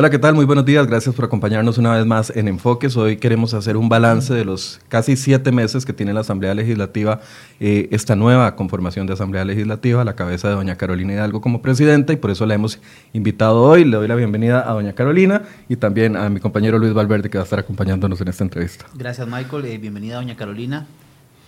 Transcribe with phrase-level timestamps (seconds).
[0.00, 0.34] Hola, ¿qué tal?
[0.34, 0.86] Muy buenos días.
[0.86, 2.96] Gracias por acompañarnos una vez más en Enfoques.
[2.96, 7.20] Hoy queremos hacer un balance de los casi siete meses que tiene la Asamblea Legislativa,
[7.60, 11.60] eh, esta nueva conformación de Asamblea Legislativa, a la cabeza de doña Carolina Hidalgo como
[11.60, 12.80] presidenta, y por eso la hemos
[13.12, 13.84] invitado hoy.
[13.84, 17.36] Le doy la bienvenida a doña Carolina y también a mi compañero Luis Valverde, que
[17.36, 18.86] va a estar acompañándonos en esta entrevista.
[18.94, 19.66] Gracias, Michael.
[19.66, 20.86] Eh, bienvenida, doña Carolina.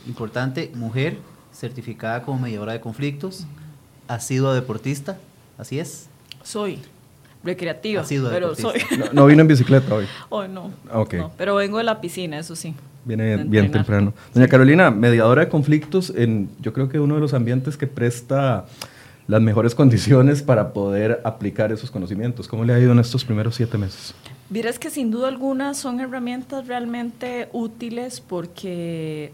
[0.07, 1.17] Importante, mujer,
[1.55, 3.47] certificada como mediadora de conflictos,
[4.09, 5.17] ha sido deportista,
[5.57, 6.11] ¿así es?
[6.43, 6.81] Soy
[7.45, 8.81] recreativa, pero soy.
[9.13, 10.07] No, vino en bicicleta hoy.
[10.29, 11.05] Hoy no, ah,
[11.37, 12.75] Pero vengo de la piscina, eso sí.
[13.05, 14.15] Viene bien temprano.
[14.33, 18.67] Doña Carolina, mediadora de conflictos en, yo creo que uno de los ambientes que presta
[19.27, 22.49] las mejores condiciones para poder aplicar esos conocimientos.
[22.49, 24.15] ¿Cómo le ha ido en estos primeros siete meses?
[24.51, 29.33] Dirás que sin duda alguna son herramientas realmente útiles porque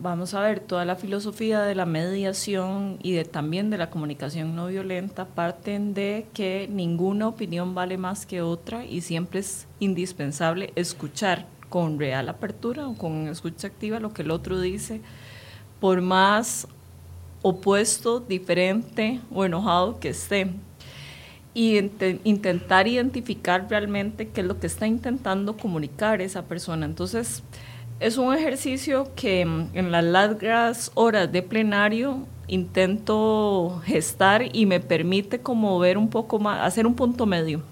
[0.00, 4.66] vamos a ver, toda la filosofía de la mediación y también de la comunicación no
[4.68, 11.46] violenta parten de que ninguna opinión vale más que otra y siempre es indispensable escuchar
[11.68, 15.02] con real apertura o con escucha activa lo que el otro dice,
[15.80, 16.66] por más
[17.42, 20.50] opuesto, diferente o enojado que esté.
[21.52, 21.78] Y
[22.24, 26.86] intentar identificar realmente qué es lo que está intentando comunicar esa persona.
[26.86, 27.42] Entonces,
[28.00, 34.80] es un ejercicio que mm, en las largas horas de plenario intento gestar y me
[34.80, 37.62] permite como ver un poco más, hacer un punto medio.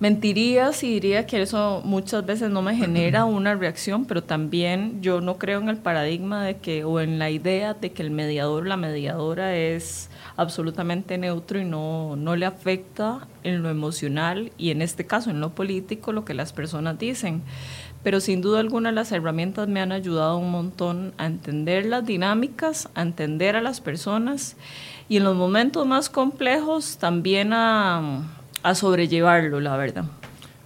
[0.00, 5.20] Mentiría si diría que eso muchas veces no me genera una reacción, pero también yo
[5.20, 8.68] no creo en el paradigma de que, o en la idea de que el mediador,
[8.68, 14.82] la mediadora es absolutamente neutro y no, no le afecta en lo emocional y en
[14.82, 17.42] este caso en lo político lo que las personas dicen
[18.08, 22.88] pero sin duda alguna las herramientas me han ayudado un montón a entender las dinámicas,
[22.94, 24.56] a entender a las personas
[25.10, 28.22] y en los momentos más complejos también a,
[28.74, 30.06] sobrellevarlo, la verdad.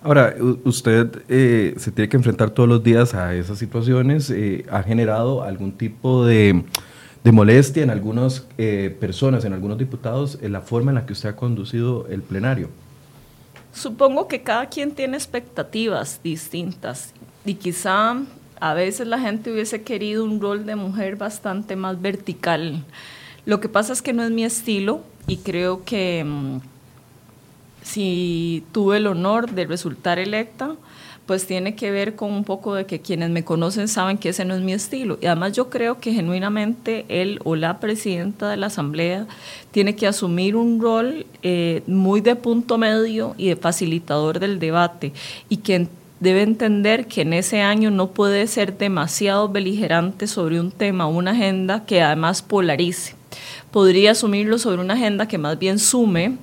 [0.04, 4.30] Ahora, usted eh, se tiene que enfrentar todos los días a esas situaciones.
[4.30, 6.62] Eh, ¿Ha generado algún tipo de,
[7.24, 11.30] molestia en algunas eh, personas, en algunos diputados, en la forma en la que usted
[11.30, 12.68] ha conducido el plenario?
[13.72, 17.12] Supongo que cada quien tiene expectativas distintas
[17.44, 18.16] y quizá
[18.60, 22.84] a veces la gente hubiese querido un rol de mujer bastante más vertical.
[23.44, 26.60] Lo que pasa es que no es mi estilo y creo que mm,
[27.82, 30.76] si tuve el honor de resultar electa,
[31.26, 34.44] pues tiene que ver con un poco de que quienes me conocen saben que ese
[34.44, 35.18] no es mi estilo.
[35.20, 39.26] Y además yo creo que genuinamente él o la presidenta de la Asamblea
[39.70, 45.12] tiene que asumir un rol eh, muy de punto medio y de facilitador del debate
[45.48, 45.88] y que
[46.22, 51.32] debe entender que en ese año no puede ser demasiado beligerante sobre un tema, una
[51.32, 53.16] agenda que además polarice.
[53.72, 56.36] Podría asumirlo sobre una agenda que más bien sume,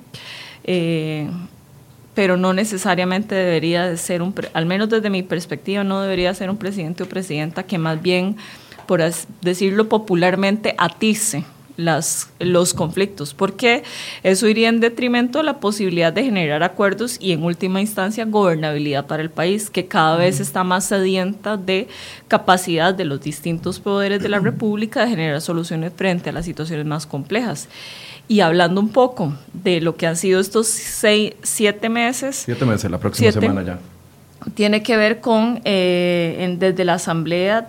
[0.64, 1.30] eh,
[2.14, 6.50] pero no necesariamente debería de ser un, al menos desde mi perspectiva, no debería ser
[6.50, 8.36] un presidente o presidenta que más bien,
[8.86, 9.00] por
[9.40, 11.44] decirlo popularmente, atice
[11.80, 13.82] las, los conflictos, porque
[14.22, 19.06] eso iría en detrimento de la posibilidad de generar acuerdos y en última instancia gobernabilidad
[19.06, 21.88] para el país, que cada vez está más sedienta de
[22.28, 26.86] capacidad de los distintos poderes de la República de generar soluciones frente a las situaciones
[26.86, 27.68] más complejas.
[28.28, 32.42] Y hablando un poco de lo que han sido estos seis, siete meses.
[32.44, 33.78] Siete meses, la próxima semana ya.
[34.54, 37.68] Tiene que ver con, eh, desde la Asamblea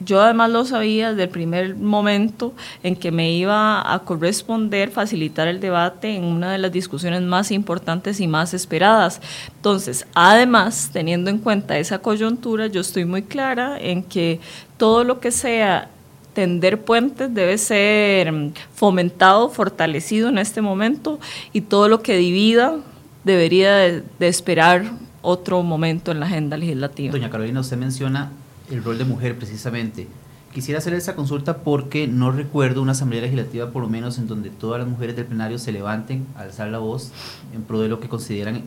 [0.00, 2.52] yo además lo sabía desde el primer momento
[2.82, 7.50] en que me iba a corresponder facilitar el debate en una de las discusiones más
[7.50, 9.20] importantes y más esperadas.
[9.56, 14.40] Entonces, además, teniendo en cuenta esa coyuntura, yo estoy muy clara en que
[14.76, 15.90] todo lo que sea
[16.34, 18.32] tender puentes debe ser
[18.74, 21.20] fomentado, fortalecido en este momento
[21.52, 22.76] y todo lo que divida
[23.22, 24.90] debería de, de esperar
[25.22, 27.12] otro momento en la agenda legislativa.
[27.12, 28.30] Doña Carolina, usted menciona
[28.70, 30.06] el rol de mujer precisamente.
[30.52, 34.50] Quisiera hacer esa consulta porque no recuerdo una asamblea legislativa, por lo menos, en donde
[34.50, 37.10] todas las mujeres del plenario se levanten a alzar la voz
[37.52, 38.62] en pro de lo que consideran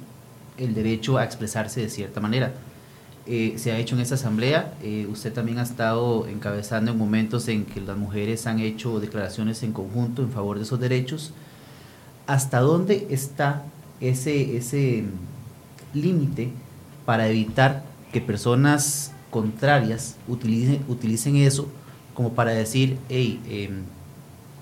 [0.57, 2.53] el derecho a expresarse de cierta manera.
[3.25, 7.47] Eh, se ha hecho en esta asamblea, eh, usted también ha estado encabezando en momentos
[7.47, 11.33] en que las mujeres han hecho declaraciones en conjunto en favor de esos derechos.
[12.25, 13.63] ¿Hasta dónde está
[13.99, 15.05] ese, ese
[15.93, 16.51] límite
[17.05, 19.11] para evitar que personas
[19.41, 21.67] contrarias utilicen, utilicen eso
[22.15, 23.83] como para decir, hey, em,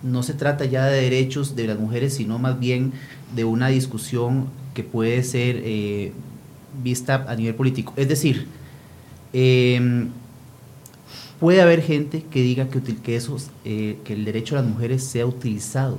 [0.03, 2.91] no se trata ya de derechos de las mujeres, sino más bien
[3.33, 6.11] de una discusión que puede ser eh,
[6.83, 7.93] vista a nivel político.
[7.95, 8.47] Es decir,
[9.31, 10.09] em,
[11.39, 13.21] puede haber gente que diga que, que,
[13.63, 15.97] eh, que el derecho a las mujeres sea utilizado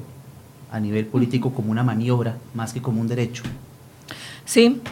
[0.71, 3.45] a nivel político como una maniobra más que como un derecho.
[4.45, 4.83] Sí,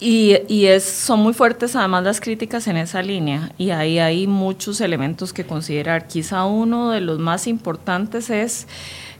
[0.00, 4.26] y, y es, son muy fuertes además las críticas en esa línea y ahí hay
[4.26, 6.06] muchos elementos que considerar.
[6.06, 8.66] Quizá uno de los más importantes es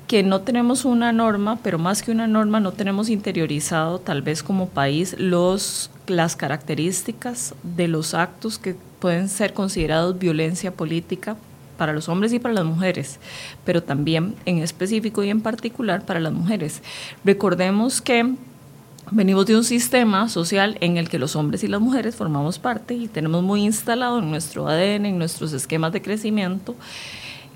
[0.06, 4.42] que no tenemos una norma, pero más que una norma no tenemos interiorizado tal vez
[4.42, 11.36] como país los, las características de los actos que pueden ser considerados violencia política
[11.76, 13.20] para los hombres y para las mujeres,
[13.64, 16.82] pero también en específico y en particular para las mujeres.
[17.24, 18.34] Recordemos que
[19.10, 22.94] venimos de un sistema social en el que los hombres y las mujeres formamos parte
[22.94, 26.74] y tenemos muy instalado en nuestro ADN, en nuestros esquemas de crecimiento,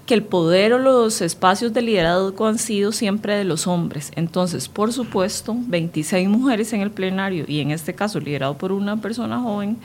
[0.07, 4.11] que el poder o los espacios de liderazgo han sido siempre de los hombres.
[4.17, 8.97] Entonces, por supuesto, 26 mujeres en el plenario y en este caso liderado por una
[9.01, 9.79] persona joven,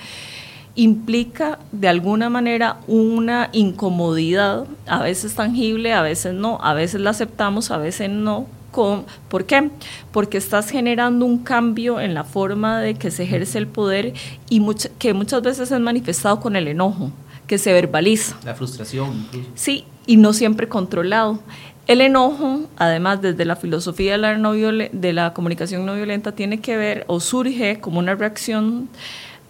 [0.76, 7.10] implica de alguna manera una incomodidad, a veces tangible, a veces no, a veces la
[7.10, 8.46] aceptamos, a veces no.
[8.78, 9.72] Con, ¿Por qué?
[10.12, 14.14] Porque estás generando un cambio en la forma de que se ejerce el poder
[14.52, 14.64] y
[15.00, 17.10] que muchas veces es manifestado con el enojo,
[17.48, 18.38] que se verbaliza.
[18.46, 19.26] La frustración.
[19.26, 19.50] Incluso.
[19.56, 21.40] Sí, y no siempre controlado.
[21.88, 26.60] El enojo, además desde la filosofía de la, no de la comunicación no violenta, tiene
[26.60, 28.90] que ver o surge como una reacción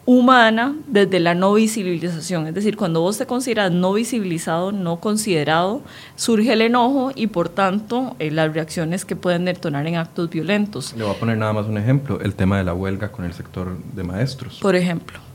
[0.07, 2.47] humana desde la no visibilización.
[2.47, 5.81] Es decir, cuando vos te consideras no visibilizado, no considerado,
[6.15, 10.93] surge el enojo y por tanto eh, las reacciones que pueden detonar en actos violentos.
[10.95, 13.33] Le voy a poner nada más un ejemplo, el tema de la huelga con el
[13.33, 14.59] sector de maestros.
[14.61, 15.26] Por ejemplo.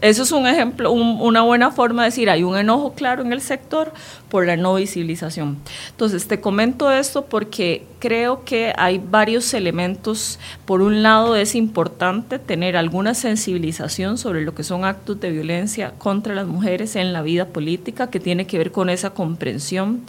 [0.00, 3.40] Eso es un ejemplo, una buena forma de decir, hay un enojo claro en el
[3.40, 3.92] sector
[4.28, 5.58] por la no visibilización.
[5.90, 10.38] Entonces, te comento esto porque creo que hay varios elementos.
[10.66, 15.92] Por un lado, es importante tener alguna sensibilización sobre lo que son actos de violencia
[15.96, 20.02] contra las mujeres en la vida política, que tiene que ver con esa comprensión.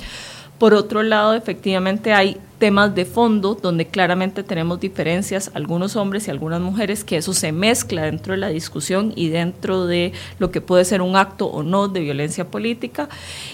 [0.57, 6.31] Por otro lado, efectivamente hay temas de fondo donde claramente tenemos diferencias, algunos hombres y
[6.31, 10.61] algunas mujeres, que eso se mezcla dentro de la discusión y dentro de lo que
[10.61, 13.09] puede ser un acto o no de violencia política.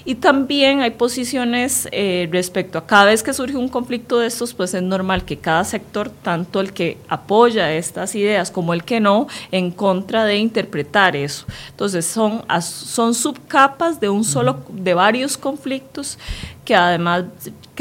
[0.06, 4.54] Y también hay posiciones eh, respecto a cada vez que surge un conflicto de estos,
[4.54, 9.00] pues es normal que cada sector, tanto el que apoya estas ideas como el que
[9.00, 11.46] no, en contra de interpretar eso.
[11.70, 16.18] Entonces son, son subcapas de un solo, de varios conflictos
[16.66, 17.26] que además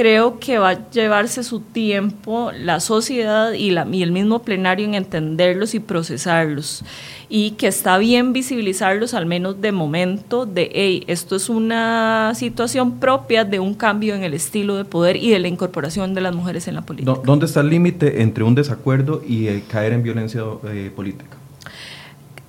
[0.01, 4.87] creo que va a llevarse su tiempo la sociedad y, la, y el mismo plenario
[4.87, 6.83] en entenderlos y procesarlos
[7.29, 12.93] y que está bien visibilizarlos al menos de momento de, hey, esto es una situación
[12.99, 16.35] propia de un cambio en el estilo de poder y de la incorporación de las
[16.35, 17.21] mujeres en la política.
[17.23, 21.40] ¿Dónde está el límite entre un desacuerdo y eh, caer en violencia eh, política?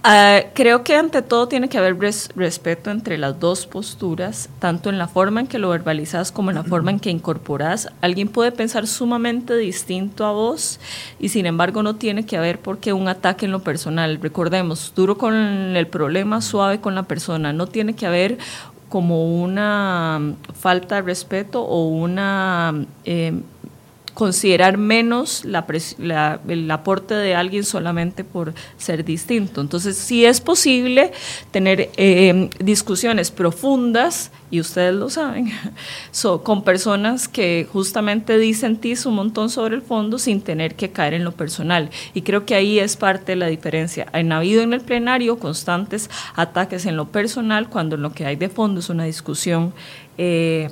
[0.03, 4.89] Uh, creo que ante todo tiene que haber res respeto entre las dos posturas, tanto
[4.89, 7.87] en la forma en que lo verbalizas como en la forma en que incorporas.
[8.01, 10.79] Alguien puede pensar sumamente distinto a vos
[11.19, 14.19] y sin embargo no tiene que haber porque un ataque en lo personal.
[14.19, 17.53] Recordemos, duro con el problema, suave con la persona.
[17.53, 18.39] No tiene que haber
[18.89, 22.73] como una falta de respeto o una...
[23.05, 23.39] Eh,
[24.21, 25.65] considerar menos la,
[26.47, 29.61] el aporte de alguien solamente por ser distinto.
[29.61, 31.11] Entonces, sí es posible
[31.49, 35.51] tener eh, discusiones profundas, y ustedes lo saben,
[36.43, 41.23] con personas que justamente dicen un montón sobre el fondo sin tener que caer en
[41.23, 41.89] lo personal.
[42.13, 44.05] Y creo que ahí es parte de la diferencia.
[44.13, 48.49] Han habido en el plenario constantes ataques en lo personal cuando lo que hay de
[48.49, 49.73] fondo es una discusión.
[50.19, 50.69] Eh,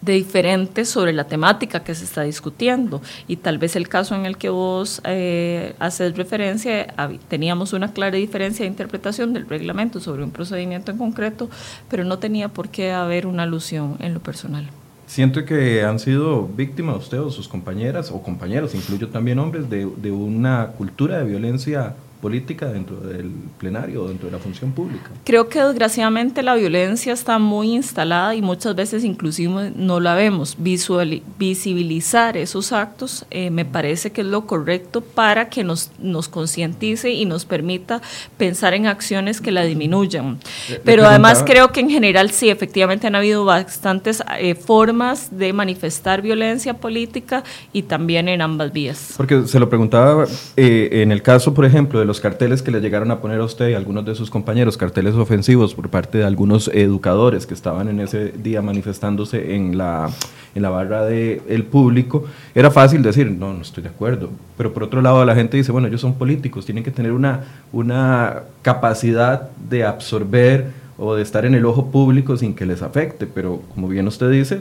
[0.00, 3.00] de diferentes sobre la temática que se está discutiendo.
[3.26, 6.94] Y tal vez el caso en el que vos eh, haces referencia,
[7.28, 11.50] teníamos una clara diferencia de interpretación del reglamento sobre un procedimiento en concreto,
[11.88, 14.68] pero no tenía por qué haber una alusión en lo personal.
[15.06, 19.88] Siento que han sido víctimas usted o sus compañeras o compañeros, incluyo también hombres, de,
[19.96, 21.94] de una cultura de violencia
[22.26, 25.10] política dentro del plenario o dentro de la función pública?
[25.22, 30.56] Creo que desgraciadamente la violencia está muy instalada y muchas veces inclusive no la vemos.
[30.58, 36.28] Visual, visibilizar esos actos eh, me parece que es lo correcto para que nos, nos
[36.28, 38.02] concientice y nos permita
[38.36, 40.38] pensar en acciones que la disminuyan.
[40.82, 46.22] Pero además creo que en general sí, efectivamente han habido bastantes eh, formas de manifestar
[46.22, 49.14] violencia política y también en ambas vías.
[49.16, 52.80] Porque se lo preguntaba eh, en el caso, por ejemplo, de los carteles que le
[52.80, 56.18] llegaron a poner a usted y a algunos de sus compañeros, carteles ofensivos por parte
[56.18, 60.10] de algunos educadores que estaban en ese día manifestándose en la,
[60.54, 64.30] en la barra del el público, era fácil decir, no, no estoy de acuerdo.
[64.56, 67.44] Pero por otro lado, la gente dice, bueno, ellos son políticos, tienen que tener una,
[67.72, 73.26] una capacidad de absorber o de estar en el ojo público sin que les afecte.
[73.26, 74.60] Pero como bien usted dice,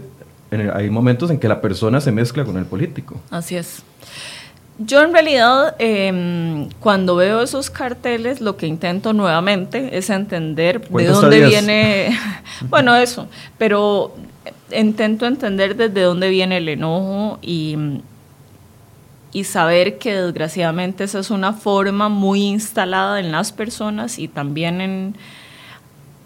[0.73, 3.19] hay momentos en que la persona se mezcla con el político.
[3.29, 3.83] Así es.
[4.77, 11.05] Yo en realidad em, cuando veo esos carteles lo que intento nuevamente es entender de
[11.05, 12.19] dónde viene,
[12.69, 14.13] bueno eso, pero
[14.71, 17.77] intento entender desde dónde viene el enojo y,
[19.31, 24.81] y saber que desgraciadamente esa es una forma muy instalada en las personas y también
[24.81, 25.15] en,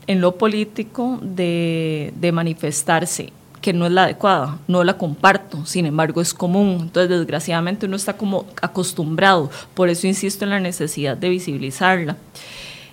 [0.07, 5.85] en lo político de, de manifestarse que no es la adecuada, no la comparto, sin
[5.85, 11.17] embargo es común, entonces desgraciadamente uno está como acostumbrado, por eso insisto en la necesidad
[11.17, 12.15] de visibilizarla.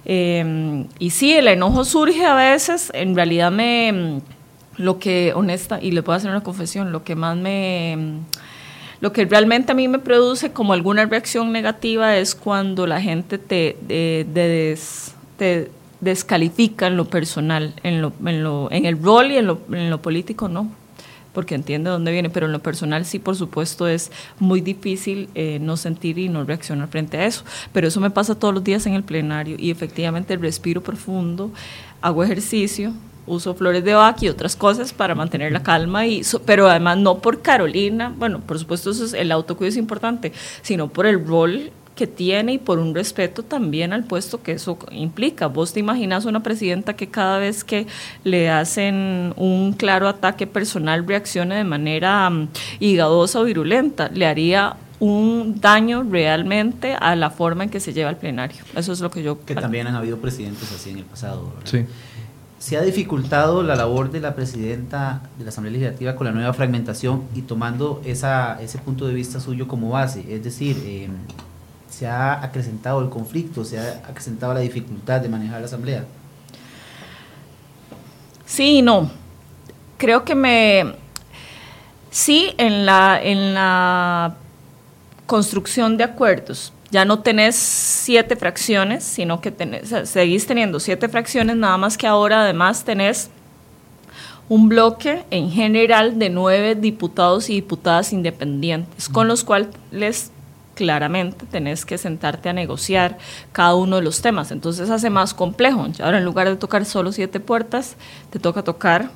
[0.04, 4.20] Em, y sí, el enojo surge a veces, en realidad me,
[4.76, 8.20] lo que, honesta, y le puedo hacer una confesión, lo que más me,
[9.00, 13.38] lo que realmente a mí me produce como alguna reacción negativa es cuando la gente
[13.38, 14.78] te, de,
[15.36, 19.60] te descalifica en lo personal, en, lo, en, lo, en el rol y en lo,
[19.72, 20.70] en lo político no
[21.36, 25.58] porque entiende dónde viene, pero en lo personal sí, por supuesto, es muy difícil eh,
[25.60, 27.44] no sentir y no reaccionar frente a eso.
[27.74, 31.50] Pero eso me pasa todos los días en el plenario y efectivamente respiro profundo,
[32.00, 32.94] hago ejercicio,
[33.26, 37.18] uso flores de Bach y otras cosas para mantener la calma, y, pero además no
[37.18, 41.70] por Carolina, bueno, por supuesto eso es, el autocuido es importante, sino por el rol
[41.96, 45.48] que tiene y por un respeto también al puesto que eso implica.
[45.48, 47.86] Vos te imaginas una presidenta que cada vez que
[48.22, 52.48] le hacen un claro ataque personal reaccione de manera um,
[52.78, 58.10] higadosa o virulenta, le haría un daño realmente a la forma en que se lleva
[58.10, 58.58] el plenario.
[58.74, 59.44] Eso es lo que yo...
[59.44, 61.52] Que también han habido presidentes así en el pasado.
[61.64, 61.84] Sí.
[62.58, 66.52] ¿Se ha dificultado la labor de la presidenta de la Asamblea Legislativa con la nueva
[66.52, 70.24] fragmentación y tomando esa, ese punto de vista suyo como base?
[70.28, 71.08] Es decir, eh,
[71.96, 76.04] se ha acrecentado el conflicto, se ha acrecentado la dificultad de manejar la asamblea.
[78.44, 79.10] Sí, no.
[79.96, 80.94] Creo que me
[82.10, 84.34] sí en la en la
[85.26, 91.56] construcción de acuerdos ya no tenés siete fracciones, sino que tenés, seguís teniendo siete fracciones,
[91.56, 93.30] nada más que ahora además tenés
[94.48, 100.30] un bloque en general de nueve diputados y diputadas independientes, con los cuales
[100.76, 103.18] claramente tenés que sentarte a negociar
[103.50, 104.52] cada uno de los temas.
[104.52, 105.86] Entonces hace más complejo.
[106.00, 107.96] Ahora en lugar de tocar solo siete puertas,
[108.30, 109.10] te toca tocar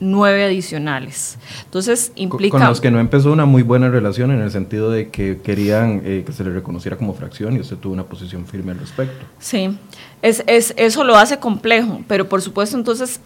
[0.00, 1.38] nueve adicionales.
[1.64, 2.58] Entonces implica...
[2.58, 6.02] Con los que no empezó una muy buena relación en el sentido de que querían
[6.04, 9.24] eh, que se le reconociera como fracción y usted tuvo una posición firme al respecto.
[9.38, 9.78] Sí,
[10.20, 13.20] es, es, eso lo hace complejo, pero por supuesto entonces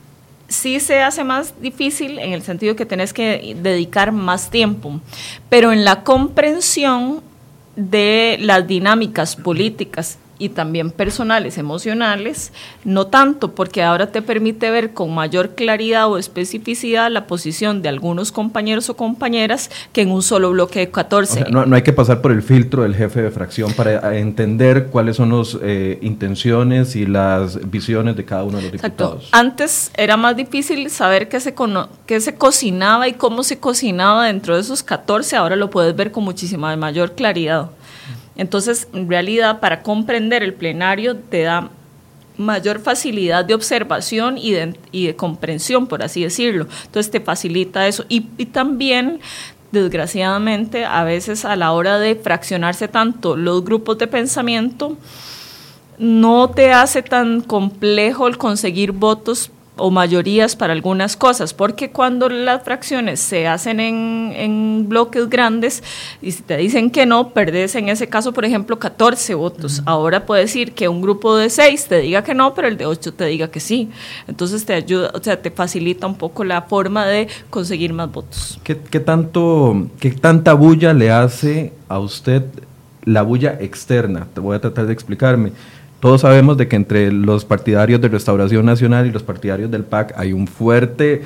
[0.49, 5.01] sí se hace más difícil en el sentido que tenés que dedicar más tiempo,
[5.49, 7.23] pero en la comprensión
[7.81, 14.93] de las dinámicas políticas y también personales, emocionales, no tanto porque ahora te permite ver
[14.93, 20.23] con mayor claridad o especificidad la posición de algunos compañeros o compañeras que en un
[20.23, 21.45] solo bloque de 14.
[21.51, 25.17] no, no, hay que pasar por el filtro del jefe de fracción para entender cuáles
[25.17, 29.29] son las eh, intenciones y las visiones de cada uno de los diputados.
[29.33, 31.55] Antes era más difícil saber qué se,
[32.07, 36.11] qué se cocinaba y cómo se cocinaba dentro de esos 14, ahora lo puedes ver
[36.11, 37.71] con muchísima mayor claridad.
[38.41, 41.69] Entonces, en realidad, para comprender el plenario te da
[42.39, 46.67] mayor facilidad de observación y de, comprensión, por así decirlo.
[46.87, 48.07] Entonces, te facilita eso.
[48.09, 49.21] Y, también
[49.73, 54.97] desgraciadamente, a veces a la hora de fraccionarse tanto los grupos de pensamiento,
[55.99, 62.29] no te hace tan complejo el conseguir votos o mayorías para algunas cosas, porque cuando
[62.29, 65.83] las fracciones se hacen en, bloques grandes
[66.21, 69.83] y si te dicen que no, perdés en ese caso, por ejemplo, 14 votos.
[69.87, 72.87] Ahora puede decir que un grupo de 6 te diga que no, pero el de
[72.87, 73.91] 8 te diga que sí.
[74.27, 78.61] Entonces te ayuda, o sea, te facilita un poco la forma de conseguir más votos.
[78.65, 82.45] ¿Qué, qué tanto, qué tanta bulla le hace a usted
[83.05, 84.27] la bulla externa?
[84.35, 85.53] Te voy a tratar de explicarme
[86.01, 90.15] todos sabemos de que entre los partidarios de Restauración Nacional y los partidarios del PAC
[90.17, 91.23] hay un fuerte,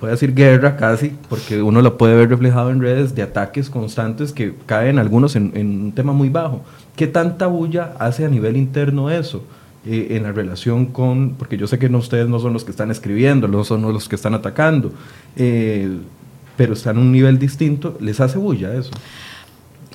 [0.00, 3.70] voy a decir guerra casi, porque uno lo puede ver reflejado en redes de ataques
[3.70, 6.62] constantes que caen algunos en, un tema muy bajo.
[6.96, 9.44] ¿Qué tanta bulla hace a nivel interno eso?
[9.86, 12.70] Eh, en la relación con, porque yo sé que no, ustedes no son los que
[12.70, 14.92] están escribiendo, no son los que están atacando,
[15.36, 15.88] eh,
[16.56, 18.90] pero están a un nivel distinto, ¿les hace bulla eso?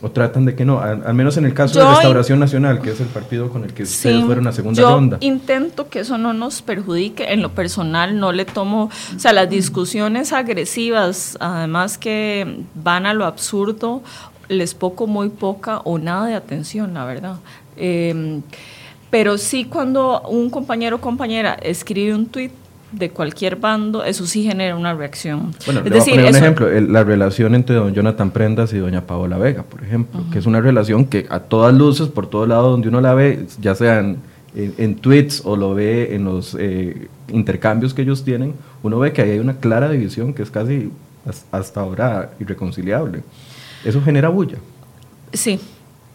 [0.06, 0.82] ¿O tratan de que no?
[0.82, 3.82] Al, menos en el caso de Restauración Nacional, que es el partido con el que
[3.82, 5.18] ustedes fueron a segunda yo ronda.
[5.20, 7.34] Intento que eso no nos perjudique.
[7.34, 8.92] En lo personal, no le tomo.
[9.16, 14.04] O sea, las discusiones agresivas, además que van a lo absurdo,
[14.48, 17.38] les poco, muy poca o nada de atención, la verdad.
[17.76, 18.44] Em,
[19.10, 22.52] pero sí, cuando un compañero o compañera escribe un tuit
[22.98, 25.54] de cualquier bando, eso sí genera una reacción.
[25.66, 29.64] Bueno, es decir, un ejemplo, la relación entre don Jonathan Prendas y doña Paola Vega,
[29.64, 33.02] por ejemplo, que es una relación que a todas luces, por todo lado donde uno
[33.02, 34.18] la ve, ya sean
[34.56, 39.22] en, tweets o lo ve en los eh, intercambios que ellos tienen, uno ve que
[39.22, 40.92] ahí hay una clara división que es casi
[41.52, 43.24] hasta ahora irreconciliable.
[43.84, 44.58] Eso genera bulla.
[45.34, 45.60] Sí,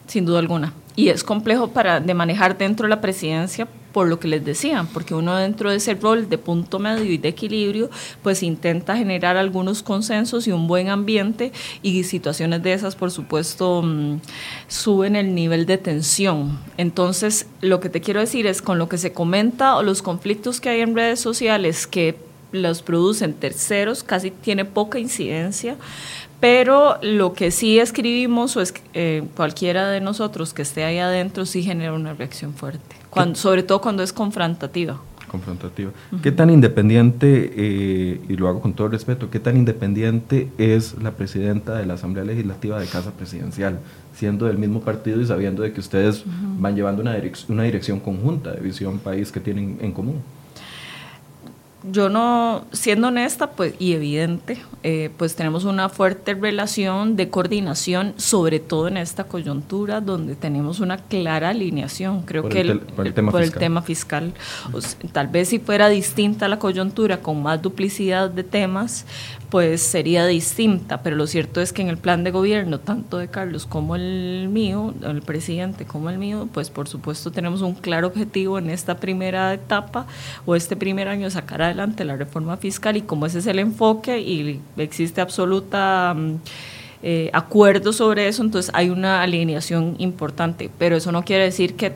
[0.07, 0.73] sin duda alguna.
[0.97, 4.87] Y es complejo para, de manejar dentro de la presidencia por lo que les decía,
[4.93, 7.91] porque uno dentro de ese rol de punto medio y de equilibrio,
[8.23, 13.83] pues intenta generar algunos consensos y un buen ambiente y situaciones de esas, por supuesto,
[13.83, 14.21] mm,
[14.69, 16.59] suben el nivel de tensión.
[16.77, 20.61] Entonces, lo que te quiero decir es, con lo que se comenta o los conflictos
[20.61, 22.17] que hay en redes sociales que
[22.53, 25.77] los producen terceros, casi tiene poca incidencia,
[26.41, 31.45] pero lo que sí escribimos o es, eh, cualquiera de nosotros que esté ahí adentro
[31.47, 35.01] sí genera una reacción fuerte, cuando, sobre todo cuando es confrontativa.
[35.31, 35.93] Confrontativa.
[36.23, 41.13] ¿Qué tan independiente, eh, y lo hago con todo respeto, qué tan independiente es la
[41.13, 43.79] presidenta de la Asamblea Legislativa de Casa Presidencial,
[44.13, 46.25] siendo del mismo partido y sabiendo de que ustedes
[46.59, 47.15] van llevando una,
[47.49, 50.21] una dirección conjunta de visión país que tienen en común?
[51.83, 58.15] Yo no, siendo honesta pues, y evidente, eh, pues tenemos una fuerte relación de coordinación,
[58.17, 62.23] sobre todo en esta coyuntura donde tenemos una clara alineación.
[62.23, 64.35] Creo que el, por, el, tema fiscal,
[65.13, 69.07] tal vez si fuera distinta la coyuntura con más duplicidad de temas,
[69.51, 73.29] pues sería distinta, pero lo cierto es que en el plan de gobierno, tanto de
[73.29, 78.07] Carlos como el mío, el presidente como el mío, pues por supuesto tenemos un claro
[78.07, 80.07] objetivo en esta primera etapa
[80.47, 84.21] o este primer año sacar adelante la reforma fiscal y como ese es el enfoque
[84.21, 86.15] y existe absoluta...
[86.17, 86.37] Mm,
[87.03, 91.95] eh, acuerdo sobre eso, entonces hay una alineación importante, pero eso no quiere decir que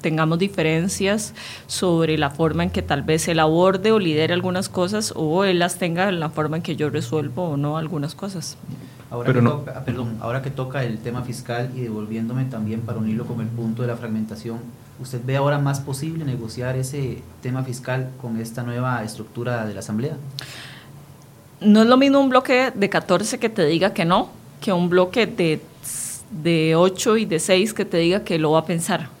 [0.00, 1.34] tengamos diferencias
[1.66, 5.58] sobre la forma en que tal vez él aborde o lidere algunas cosas o él
[5.58, 8.56] las tenga en la forma en que yo resuelvo o no algunas cosas.
[9.10, 12.98] Ahora, que, toca, ah, perdón, ahora que toca el tema fiscal y devolviéndome también para
[12.98, 14.58] unirlo con el punto de la fragmentación,
[15.00, 19.80] ¿usted ve ahora más posible negociar ese tema fiscal con esta nueva estructura de la
[19.80, 20.16] Asamblea?
[21.60, 24.28] No es lo mismo un bloque de 14 que te diga que no,
[24.60, 25.62] que un bloque de,
[26.30, 29.17] de 8 y de 6 que te diga que lo va a pensar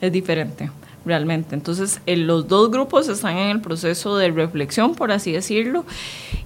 [0.00, 0.70] es diferente
[1.04, 1.54] realmente.
[1.54, 5.84] Entonces, los dos grupos están en el proceso de reflexión, por así decirlo,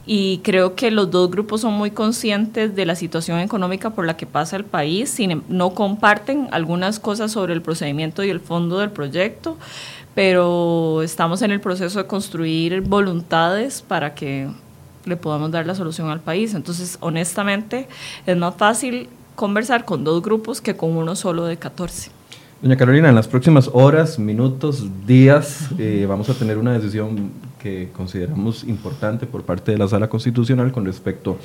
[0.06, 4.16] y creo que los dos grupos son muy conscientes de la situación económica por la
[4.16, 8.40] que pasa el país, sin, em, no comparten algunas cosas sobre el procedimiento y el
[8.40, 9.56] fondo del proyecto,
[10.14, 14.48] pero estamos en el proceso de construir voluntades para que
[15.04, 16.54] le podamos dar la solución al país.
[16.54, 17.88] Entonces, honestamente,
[18.26, 22.10] es más fácil conversar con dos grupos que con uno solo de 14.
[22.62, 27.90] Doña Carolina, en las próximas horas, minutos, días, eh, vamos a tener una decisión que
[27.94, 31.36] consideramos importante por parte de la Sala Constitucional con respecto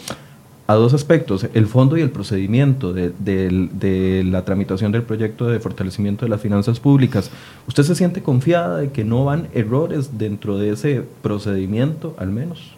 [0.67, 5.60] a dos aspectos, el fondo y el procedimiento de, de, la tramitación del proyecto de
[5.60, 7.32] fortalecimiento de las finanzas públicas.
[7.67, 12.76] ¿Usted se siente confiada de que no van errores dentro de ese procedimiento, al menos?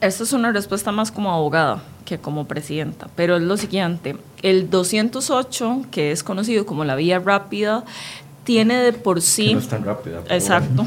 [0.00, 4.70] Esta es una respuesta más como abogada que como presidenta, pero es lo siguiente, el
[4.70, 7.84] 208, que es conocido como la vía rápida,
[8.44, 9.52] tiene de por sí...
[9.52, 10.22] no es tan rápida.
[10.30, 10.86] Exacto.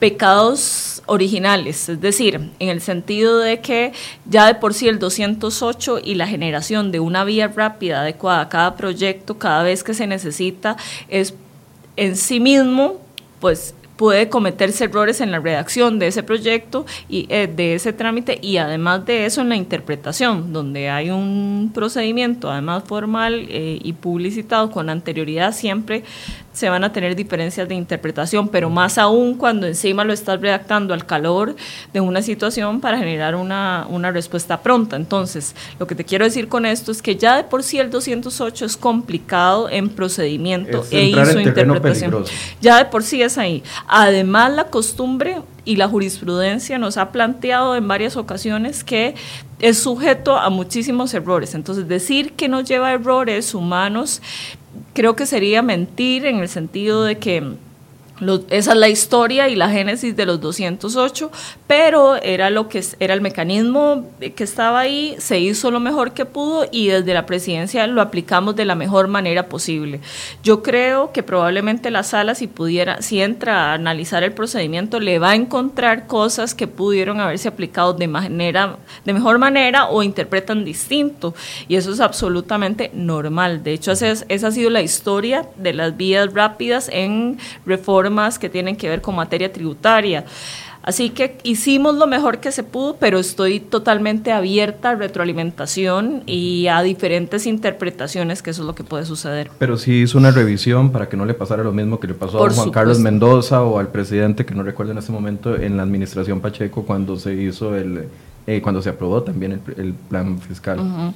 [0.00, 3.92] Pecados originales, es decir, en el sentido de que
[4.24, 8.48] ya de por sí el 208 y la generación de una vía rápida adecuada a
[8.48, 10.76] cada proyecto cada vez que se necesita
[11.08, 11.34] es
[11.96, 13.00] en sí mismo
[13.40, 18.38] pues puede cometerse errores en la redacción de ese proyecto y eh, de ese trámite
[18.40, 23.92] y además de eso en la interpretación, donde hay un procedimiento además formal eh, y
[23.92, 26.02] publicitado con anterioridad siempre
[26.52, 30.94] se van a tener diferencias de interpretación, pero más aún cuando encima lo estás redactando
[30.94, 31.54] al calor
[31.92, 34.96] de una situación para generar una, una respuesta pronta.
[34.96, 37.90] Entonces, lo que te quiero decir con esto es que ya de por sí el
[37.90, 42.24] 208 es complicado en procedimiento e su interpretación.
[42.60, 43.62] Ya de por sí es ahí.
[43.86, 49.14] Además, la costumbre y la jurisprudencia nos ha planteado en varias ocasiones que
[49.60, 51.54] es sujeto a muchísimos errores.
[51.54, 54.22] Entonces, decir que no lleva errores humanos
[54.94, 57.54] creo que sería mentir en el sentido de que
[58.50, 61.30] esa es la historia y la génesis de los 208,
[61.66, 66.26] pero era lo que era el mecanismo que estaba ahí, se hizo lo mejor que
[66.26, 70.00] pudo y desde la presidencia lo aplicamos de la mejor manera posible.
[70.42, 75.18] Yo creo que probablemente la sala si pudiera, si entra a analizar el procedimiento, le
[75.18, 80.64] va a encontrar cosas que pudieron haberse aplicado de manera, de mejor manera o interpretan
[80.64, 81.34] distinto
[81.68, 83.62] y eso es absolutamente normal.
[83.62, 88.38] De hecho, esa, esa ha sido la historia de las vías rápidas en reforma reformas
[88.38, 90.24] que tienen que ver con materia tributaria.
[90.82, 96.68] Así que hicimos lo mejor que se pudo, pero estoy totalmente abierta a retroalimentación y
[96.68, 99.50] a diferentes interpretaciones, que eso es lo que puede suceder.
[99.58, 102.42] Pero sí hizo una revisión para que no le pasara lo mismo que le pasó
[102.44, 105.82] a Juan Carlos Mendoza o al presidente, que no recuerdo en ese momento, en la
[105.82, 108.06] administración Pacheco, cuando se hizo el,
[108.46, 111.12] eh, cuando se aprobó también el, plan fiscal.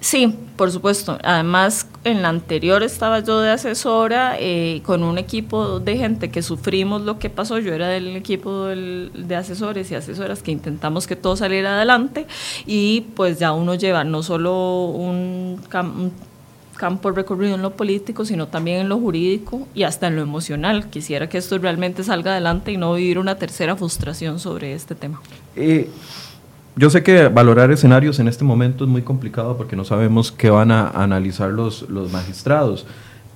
[0.00, 1.18] Sí, por supuesto.
[1.22, 6.42] Además, en la anterior estaba yo de asesora eh, con un equipo de gente que
[6.42, 7.58] sufrimos lo que pasó.
[7.58, 12.26] Yo era del equipo de asesores y asesoras que intentamos que todo saliera adelante
[12.66, 16.12] y pues ya uno lleva no solo un, un
[16.78, 20.88] campo recorrido en lo político, sino también en lo jurídico y hasta en lo emocional.
[20.88, 25.20] Quisiera que esto realmente salga adelante y no vivir una tercera frustración sobre este tema.
[25.56, 25.90] Eh,
[26.76, 30.50] yo sé que valorar escenarios en este momento es muy complicado porque no sabemos qué
[30.50, 32.86] van a analizar los, los magistrados,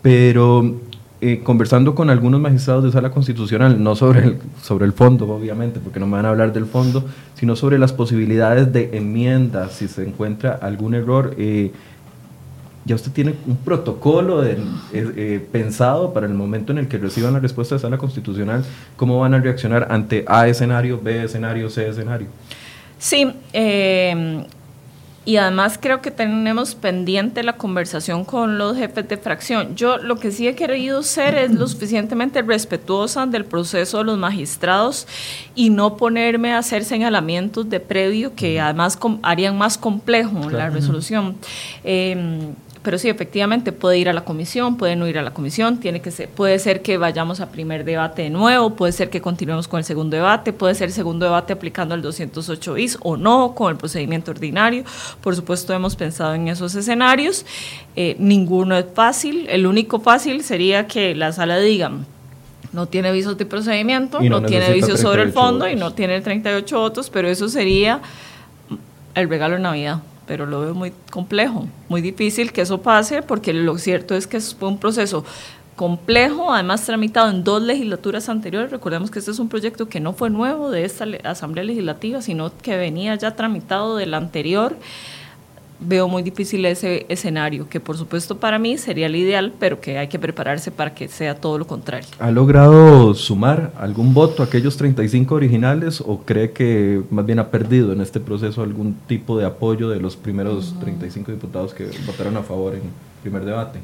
[0.03, 0.75] pero
[1.21, 5.81] eh, conversando con algunos magistrados de sala constitucional, no sobre el, sobre el fondo, obviamente,
[5.81, 9.89] porque no me van a hablar del fondo, sino sobre las posibilidades de enmiendas, si
[9.89, 11.35] se encuentra algún error.
[11.39, 11.73] Eh,
[12.85, 17.41] ya usted tiene un protocolo eh, pensado para el momento en el que reciban la
[17.41, 18.63] respuesta de sala constitucional,
[18.97, 22.27] cómo van a reaccionar ante A escenario, B escenario, C escenario.
[23.05, 24.47] Sí, eh,
[25.27, 29.77] y además creo que tenemos pendiente la conversación con los jefes de fracción.
[29.77, 34.17] Yo lo que sí he querido ser es lo suficientemente respetuosa del proceso de los
[34.17, 35.07] magistrados
[35.55, 41.37] y no ponerme a hacer señalamientos de previo que además harían más complejo la resolución.
[41.85, 45.81] Eh, pero sí, efectivamente, puede ir a la comisión, puede no ir a la comisión,
[45.81, 49.23] tiene que ser, puede ser que vayamos a primer debate de nuevo, puede ser que
[49.23, 53.17] continuemos con el segundo debate, puede ser el segundo debate aplicando el 208 bis o
[53.17, 54.85] no, con el procedimiento ordinario.
[55.23, 57.47] Por supuesto, hemos pensado en esos escenarios.
[57.97, 59.47] Eh, ninguno es fácil.
[59.49, 61.91] El único fácil sería que la sala diga,
[62.75, 66.21] no tiene visos de procedimiento, no, no tiene visos sobre el fondo y no tiene
[66.21, 68.03] 38 votos, pero eso sería
[69.15, 73.53] el regalo de Navidad pero lo veo muy complejo, muy difícil que eso pase, porque
[73.53, 75.25] lo cierto es que fue un proceso
[75.77, 78.71] complejo, además tramitado en dos legislaturas anteriores.
[78.71, 82.57] Recordemos que este es un proyecto que no fue nuevo de esta Asamblea Legislativa, sino
[82.59, 84.77] que venía ya tramitado del anterior
[85.81, 89.99] veo muy difícil ese escenario, que por supuesto para mí sería el ideal, pero que
[89.99, 92.09] hay que prepararse para que sea todo lo contrario.
[92.19, 97.49] ¿Ha logrado sumar algún voto a aquellos 35 originales o cree que más bien ha
[97.49, 102.37] perdido en este proceso algún tipo de apoyo de los primeros 35 diputados que votaron
[102.37, 102.83] a favor en
[103.23, 103.81] primer debate?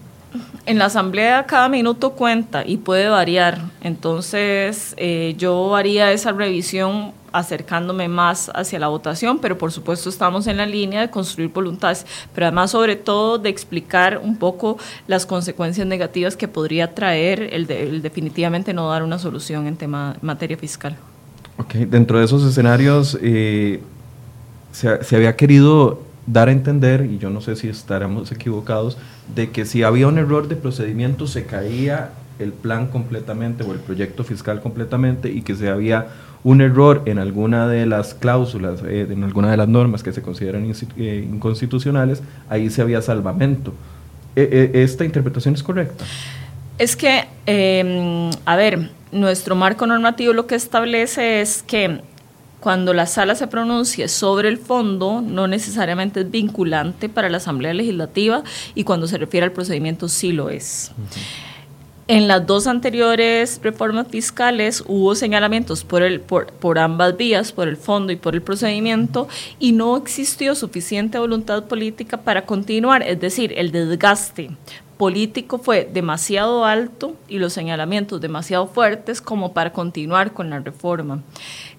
[0.67, 7.13] En la asamblea cada minuto cuenta y puede variar, entonces eh, yo haría esa revisión
[7.33, 12.07] acercándome más hacia la votación, pero por supuesto estamos en la línea de construir voluntades,
[12.35, 18.03] pero además sobre todo de explicar un poco las consecuencias negativas que podría traer el,
[18.03, 20.97] definitivamente no dar una solución en tema materia fiscal.
[21.59, 23.81] Ok, dentro de esos escenarios eh,
[24.73, 28.97] se, se había querido dar a entender, y yo no sé si estaremos equivocados,
[29.35, 33.79] de que si había un error de procedimiento se caía el plan completamente o el
[33.79, 36.09] proyecto fiscal completamente y que si había
[36.43, 40.23] un error en alguna de las cláusulas, eh, en alguna de las normas que se
[40.23, 43.75] consideran eh, inconstitucionales, ahí se había salvamento.
[44.37, 46.05] E, e, ¿Esta interpretación es correcta?
[46.79, 52.01] Es que, em, a ver, nuestro marco normativo lo que establece es que
[52.61, 57.75] cuando la sala se pronuncie sobre el fondo, no necesariamente es vinculante para la Asamblea
[57.75, 58.43] Legislativa
[58.75, 60.93] y cuando se refiere al procedimiento sí lo es.
[62.13, 67.69] En las dos anteriores reformas fiscales hubo señalamientos por, el, por, por, ambas vías, por
[67.69, 69.29] el fondo y por el procedimiento,
[69.61, 74.51] y no existió suficiente voluntad política para continuar, es decir, el desgaste
[74.97, 81.23] político fue demasiado alto y los señalamientos demasiado fuertes como para continuar con la reforma.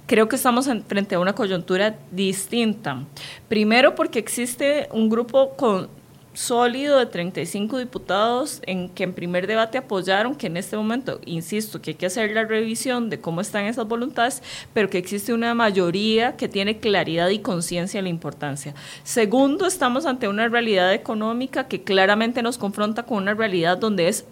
[0.08, 3.04] Creo que estamos frente a una coyuntura distinta.
[3.48, 5.90] Primero porque existe un grupo con
[6.34, 11.82] sólido de 35 diputados en que en primer debate apoyaron que en este momento, insisto,
[11.82, 14.42] que hay que hacer la revisión de cómo están esas voluntades,
[14.74, 18.74] pero que existe una mayoría que tiene claridad y conciencia de la importancia.
[19.04, 24.26] Segundo, estamos ante una realidad económica que claramente nos confronta con una realidad donde es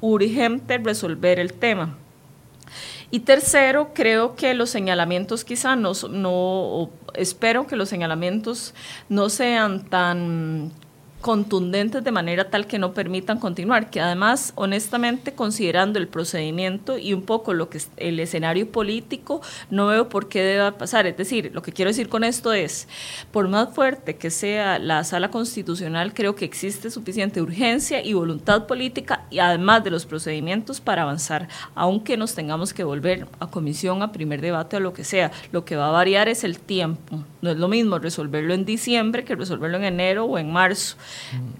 [0.00, 1.96] urgente resolver el tema.
[3.10, 8.74] Y tercero, creo que los señalamientos quizá no, no espero que los señalamientos
[9.08, 10.72] no sean tan
[11.20, 17.12] contundentes de manera tal que no permitan continuar, que además, honestamente, considerando el procedimiento y
[17.12, 21.06] un poco lo que es el escenario político, no veo por qué deba pasar.
[21.06, 22.88] Es decir, lo que quiero decir con esto es,
[23.32, 28.66] por más fuerte que sea la sala constitucional, creo que existe suficiente urgencia y voluntad
[28.66, 34.02] política y además de los procedimientos para avanzar, aunque nos tengamos que volver a comisión,
[34.02, 35.32] a primer debate o lo que sea.
[35.52, 37.24] Lo que va a variar es el tiempo.
[37.46, 40.96] No es lo mismo resolverlo en diciembre que resolverlo en enero o en marzo.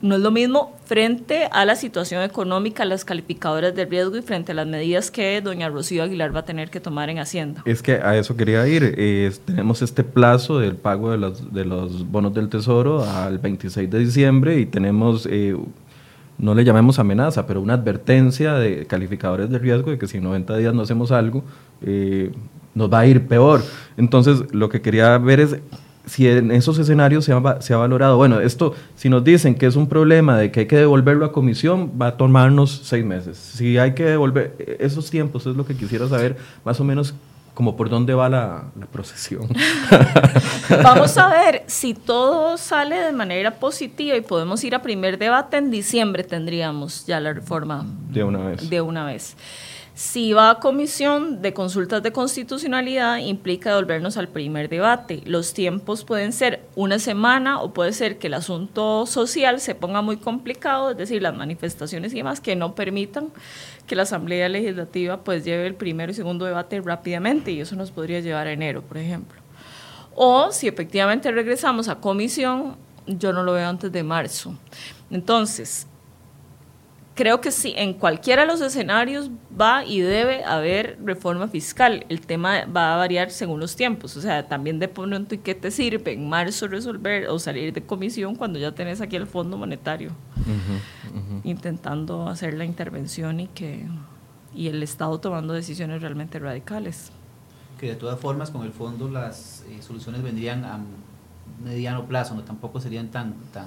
[0.02, 4.50] No es lo mismo frente a la situación económica, las calificadoras de riesgo y frente
[4.50, 7.62] a las medidas que doña Rocío Aguilar va a tener que tomar en Hacienda.
[7.66, 8.96] Es que a eso quería ir.
[9.44, 13.98] tenemos este plazo del pago de los, de los bonos del Tesoro al 26 de
[14.00, 15.28] diciembre y tenemos...
[15.30, 15.56] Eh,
[16.38, 20.24] no le llamemos amenaza, pero una advertencia de calificadores de riesgo de que si en
[20.24, 21.44] 90 días no hacemos algo,
[21.80, 22.30] eh,
[22.76, 23.64] nos va a ir peor.
[23.96, 25.56] Entonces, lo que quería ver es
[26.04, 29.66] si en esos escenarios se ha, se ha, valorado, bueno, esto, si nos dicen que
[29.66, 33.36] es un problema de que hay que devolverlo a comisión, va a tomarnos seis meses.
[33.38, 37.14] Si hay que devolver esos tiempos, es lo que quisiera saber más o menos
[37.54, 39.48] como por dónde va la, la procesión.
[40.84, 45.56] Vamos a ver si todo sale de manera positiva y podemos ir a primer debate
[45.56, 47.86] en diciembre, tendríamos ya la reforma.
[48.10, 48.68] De una vez.
[48.68, 49.34] De una vez.
[49.96, 55.22] Si va a comisión de consultas de constitucionalidad, implica devolvernos al primer debate.
[55.24, 60.02] Los tiempos pueden ser una semana o puede ser que el asunto social se ponga
[60.02, 63.28] muy complicado, es decir, las manifestaciones y demás que no permitan
[63.86, 67.90] que la Asamblea Legislativa pues lleve el primero y segundo debate rápidamente y eso nos
[67.90, 69.40] podría llevar a enero, por ejemplo.
[70.14, 74.58] O si efectivamente regresamos a comisión, yo no lo veo antes de marzo.
[75.10, 75.86] Entonces,
[77.16, 82.04] creo que sí, en cualquiera de los escenarios va y debe haber reforma fiscal.
[82.08, 84.16] El tema va a variar según los tiempos.
[84.16, 87.82] O sea, también de pronto, ¿y qué te sirve en marzo resolver o salir de
[87.82, 90.12] comisión cuando ya tenés aquí el Fondo Monetario?
[91.42, 93.86] Intentando hacer la intervención y que
[94.54, 97.10] y el Estado tomando decisiones realmente radicales.
[97.78, 100.80] Que de todas formas, con el fondo las eh, soluciones vendrían a
[101.62, 103.66] mediano plazo, no tampoco serían tan, tan,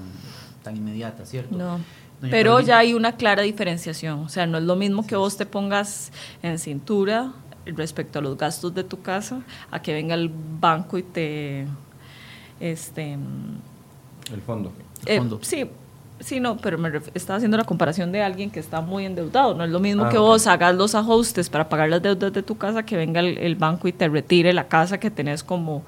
[0.63, 1.55] tan inmediatas, ¿cierto?
[1.55, 1.79] No.
[2.21, 4.19] Pero ya hay una clara diferenciación.
[4.19, 6.11] O sea, no es lo mismo que vos te pongas
[6.43, 7.31] en cintura
[7.65, 10.29] respecto a los gastos de tu casa, a que venga el
[10.59, 11.65] banco y te...
[12.59, 13.17] Este,
[14.33, 14.71] el fondo.
[15.05, 15.69] Eh, sí,
[16.19, 19.53] sí, no, pero me estaba haciendo la comparación de alguien que está muy endeudado.
[19.53, 22.43] No es lo mismo ah, que vos hagas los ajustes para pagar las deudas de
[22.43, 25.83] tu casa, que venga el banco y te retire la casa que tenés como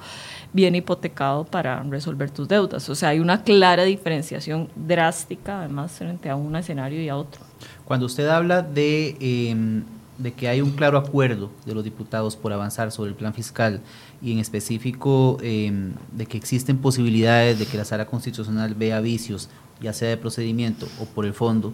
[0.54, 2.90] bien hipotecado para resolver tus deudas.
[2.90, 7.42] O sea, hay una clara diferenciación drástica, además, frente a un escenario y a otro.
[7.86, 9.84] Cuando usted habla de, em,
[10.18, 13.82] de que hay un claro acuerdo de los diputados por avanzar sobre el plan fiscal
[14.22, 19.50] y en específico em, de que existen posibilidades de que la sala constitucional vea vicios,
[19.82, 21.74] ya sea de procedimiento o por el fondo,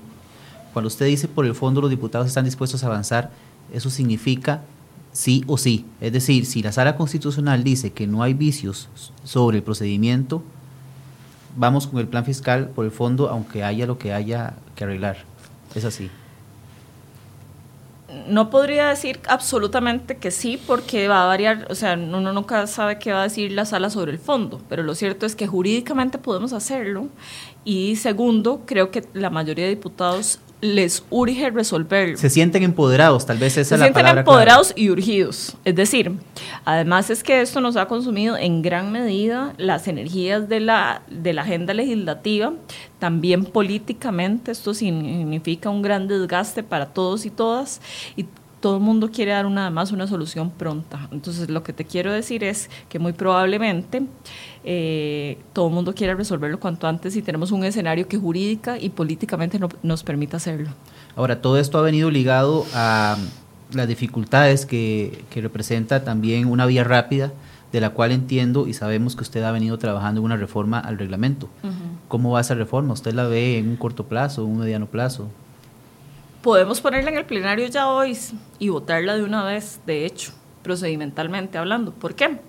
[0.78, 3.32] cuando usted dice por el fondo los diputados están dispuestos a avanzar,
[3.74, 4.62] eso significa
[5.18, 5.84] sí o sí.
[6.00, 8.88] Es decir, si la sala constitucional dice que no hay vicios
[9.24, 10.44] sobre el procedimiento,
[11.56, 15.18] vamos con el plan fiscal por el fondo, aunque haya lo que haya que arreglar.
[15.74, 16.12] Es así.
[18.30, 23.00] No podría decir absolutamente que sí, porque va a variar, o sea, uno nunca sabe
[23.00, 26.20] qué va a decir la sala sobre el fondo, pero lo cierto es que jurídicamente
[26.20, 27.08] podemos hacerlo.
[27.66, 32.18] Y segundo, creo que la mayoría de diputados les urge resolverlo.
[32.18, 34.00] Se sienten empoderados, tal vez esa Se es la palabra.
[34.00, 35.56] Se sienten empoderados y urgidos.
[35.66, 36.14] Es decir,
[36.66, 41.34] además es que esto nos ha consumido en gran medida las energías de la, de
[41.34, 42.54] la agenda legislativa,
[43.00, 47.82] también políticamente, esto significa un gran desgaste para todos y todas,
[48.16, 48.26] y
[48.68, 51.08] todo el mundo quiere dar una, además una solución pronta.
[51.14, 54.02] Entonces, lo que te quiero decir es que muy probablemente
[54.66, 58.90] eh, todo el mundo quiere resolverlo cuanto antes y tenemos un escenario que jurídica y
[58.90, 60.72] políticamente no, nos permita hacerlo.
[61.16, 63.16] Ahora, todo esto ha venido ligado a
[63.72, 67.32] las dificultades que, que representa también una vía rápida,
[67.72, 71.00] de la cual entiendo y sabemos que usted ha venido trabajando en una reforma al
[71.00, 71.48] reglamento.
[72.10, 72.92] ¿Cómo va esa reforma?
[72.92, 75.30] ¿Usted la ve en un corto plazo, un mediano plazo?
[76.48, 78.18] Podemos ponerla en el plenario ya hoy
[78.58, 80.32] y votarla de una vez, de hecho,
[80.68, 81.94] procedimentalmente hablando.
[81.94, 82.40] ¿Por qué?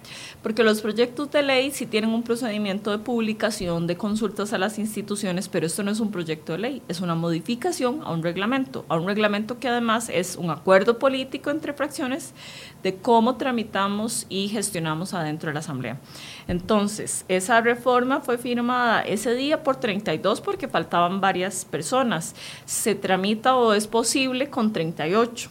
[0.43, 4.77] Porque los proyectos de ley sí tienen un procedimiento de publicación, de consultas a las
[4.81, 8.85] instituciones, pero esto no es un proyecto de ley, es una modificación a un reglamento,
[8.89, 12.35] a un reglamento que además es un acuerdo político entre fracciones
[12.83, 16.01] de cómo tramitamos y gestionamos adentro de la Asamblea.
[16.49, 22.35] Entonces, esa reforma fue firmada ese día por 32 porque faltaban varias personas.
[22.65, 25.51] Se tramita o es posible con 38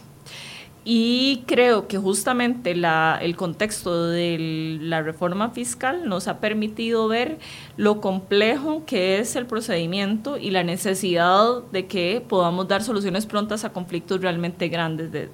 [0.84, 7.38] Y creo que justamente la, el contexto de la reforma fiscal nos ha permitido ver
[7.76, 13.64] lo complejo que es el procedimiento y la necesidad de que podamos dar soluciones prontas
[13.64, 15.28] a conflictos realmente grandes de,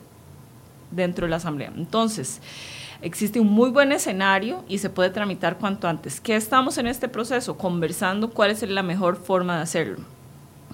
[0.91, 1.73] dentro de la Asamblea.
[1.77, 2.41] Entonces,
[3.03, 6.21] existe un muy buen escenario y se puede tramitar cuanto antes.
[6.21, 7.57] ¿Qué estamos en este proceso?
[7.57, 9.99] Conversando cuál es la mejor forma de hacerlo.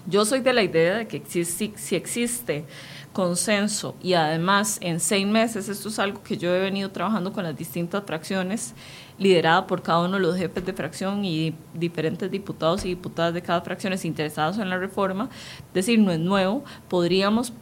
[0.06, 2.64] Yo soy de la idea de que si, si existe
[3.12, 7.44] consenso y además en seis meses, esto es algo que yo he venido trabajando con
[7.44, 8.74] las distintas fracciones,
[9.18, 13.42] liderada por cada uno de los jefes de fracción y diferentes diputados y diputadas de
[13.42, 15.28] cada fracción interesados en la reforma,
[15.74, 17.52] decir, no es nuevo, podríamos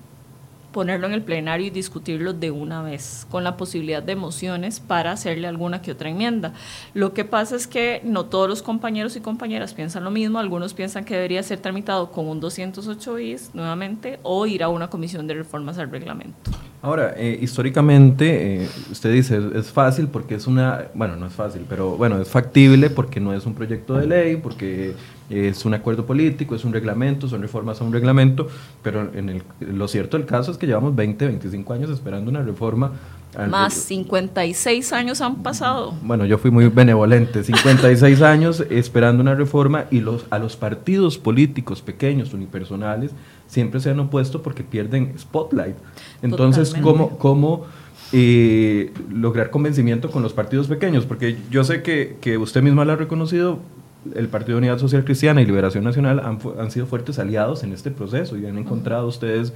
[0.72, 5.12] ponerlo en el plenario y discutirlo de una vez, con la posibilidad de mociones para
[5.12, 6.52] hacerle alguna que otra enmienda.
[6.94, 10.74] Lo que pasa es que no todos los compañeros y compañeras piensan lo mismo, algunos
[10.74, 15.26] piensan que debería ser tramitado con un 208 bis nuevamente o ir a una comisión
[15.26, 16.50] de reformas al reglamento.
[16.80, 21.66] Ahora, eh, históricamente, eh, usted dice, es, fácil porque es una, bueno, no es fácil,
[21.68, 24.94] pero bueno, es factible porque no es un proyecto de ley, porque
[25.30, 28.48] es un acuerdo político, es un reglamento, son reformas a un reglamento,
[28.82, 32.42] pero en el, lo cierto del caso es que llevamos 20, 25 años esperando una
[32.42, 32.92] reforma.
[33.50, 35.94] Más 56 años han pasado.
[36.02, 41.18] Bueno, yo fui muy benevolente, 56 años esperando una reforma y los, a los partidos
[41.18, 43.12] políticos pequeños, unipersonales,
[43.46, 45.76] siempre se han opuesto porque pierden spotlight.
[46.22, 47.66] Entonces, ¿cómo, cómo
[48.12, 51.04] eh, lograr convencimiento con los partidos pequeños?
[51.04, 53.58] Porque yo sé que, que usted misma lo ha reconocido,
[54.14, 57.72] el Partido de Unidad Social Cristiana y Liberación Nacional han, han, sido fuertes aliados en
[57.72, 59.52] este proceso y han encontrado ustedes,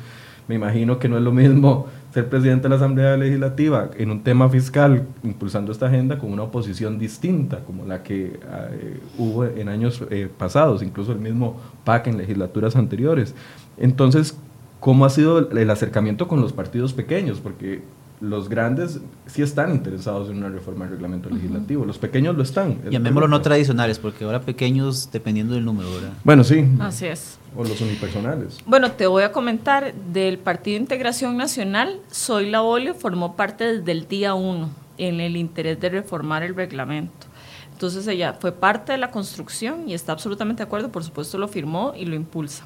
[0.49, 4.23] me imagino que no es lo mismo ser presidente de la Asamblea Legislativa en un
[4.23, 9.69] tema fiscal, impulsando esta agenda con una oposición distinta, como la que eh, hubo en
[9.69, 13.35] años eh, pasados, incluso el mismo PAC en legislaturas anteriores.
[13.79, 14.37] Entonces,
[14.81, 17.41] ¿cómo ha sido el acercamiento con los partidos pequeños?
[17.41, 17.83] Porque
[18.23, 22.79] los grandes sí están interesados en una reforma del reglamento legislativo, los pequeños lo están.
[22.89, 26.13] Llamémoslo no tradicionales, porque ahora pequeños dependiendo del número, ¿verdad?
[26.23, 26.65] Bueno, sí.
[26.79, 27.39] Así es.
[27.57, 28.59] O los unipersonales.
[28.65, 33.91] Bueno, te voy a comentar, del Partido Integración Nacional, Soy La Bolio formó parte desde
[33.91, 37.27] el día uno en el interés de reformar el reglamento.
[37.73, 41.49] Entonces ella fue parte de la construcción y está absolutamente de acuerdo, por supuesto lo
[41.49, 42.65] firmó y lo impulsa.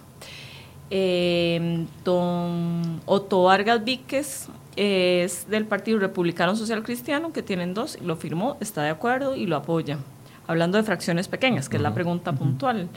[0.90, 8.16] Eh, don Otto Vargas Víquez es del Partido Republicano Social Cristiano, que tienen dos, lo
[8.16, 9.98] firmó, está de acuerdo y lo apoya.
[10.46, 12.88] Hablando de fracciones pequeñas, que es la pregunta puntual.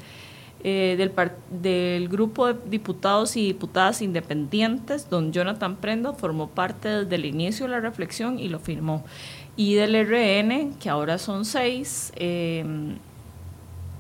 [0.62, 1.14] Eh, del,
[1.62, 7.66] del grupo de diputados y diputadas independientes, don Jonathan Prenda formó parte desde el inicio
[7.66, 9.06] de la reflexión y lo firmó.
[9.56, 12.66] Y del RN, que ahora son seis, eh,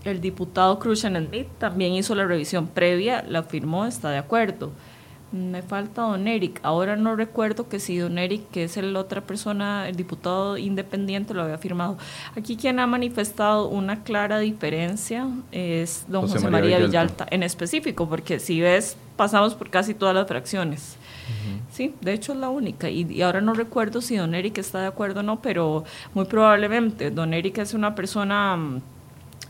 [0.05, 4.71] el diputado Cruzan Smith también hizo la revisión previa, la firmó, está de acuerdo.
[5.31, 6.59] Me falta don Eric.
[6.63, 11.35] Ahora no recuerdo que si don Eric, que es la otra persona, el diputado independiente,
[11.35, 11.99] lo había firmado.
[12.35, 17.27] Aquí quien ha manifestado una clara diferencia es don José, María, Villalta.
[17.29, 20.95] en específico, porque si ves, pasamos por casi todas las fracciones.
[21.71, 22.89] Sí, de hecho es la única.
[22.89, 25.83] Y, y, ahora no recuerdo si don Eric está de acuerdo o no, pero
[26.15, 27.11] muy probablemente.
[27.11, 28.81] Don Eric es una persona mm,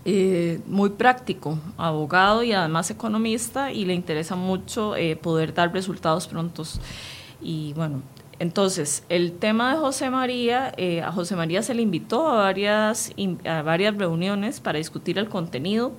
[0.06, 6.28] eh, muy práctico, abogado y además economista y le interesa mucho eh, poder dar resultados
[6.28, 6.80] prontos.
[7.42, 8.02] Y bueno,
[8.40, 13.12] entonces, el tema de José María, eh, a José María se le invitó a varias,
[13.46, 15.92] a varias reuniones para discutir el contenido,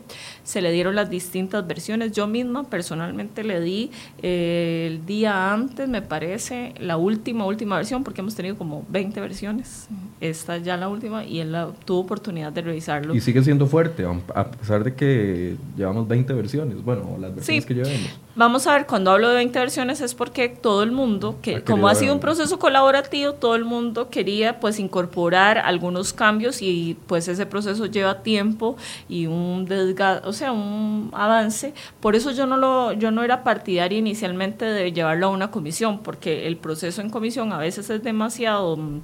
[0.42, 3.90] se le dieron las distintas versiones, yo misma personalmente le di
[4.22, 9.20] eh, el día antes, me parece, la última, última versión, porque hemos tenido como 20
[9.20, 9.88] versiones,
[10.22, 13.14] esta ya la última, y él tuvo oportunidad de revisarlo.
[13.14, 17.74] Y sigue siendo fuerte, a pesar de que llevamos 20 versiones, bueno, las versiones que
[17.74, 18.18] llevamos.
[18.36, 21.88] Vamos a ver, cuando hablo de 20 versiones es porque todo el mundo, que como
[21.88, 27.26] ha sido un proceso colaborativo, todo el mundo quería pues incorporar algunos cambios y pues
[27.26, 28.76] ese proceso lleva tiempo
[29.08, 31.74] y un desgaste, o sea, un avance.
[31.98, 35.98] Por eso yo no lo yo no era partidaria inicialmente de llevarlo a una comisión,
[35.98, 39.00] porque el proceso en comisión a veces es demasiado mm,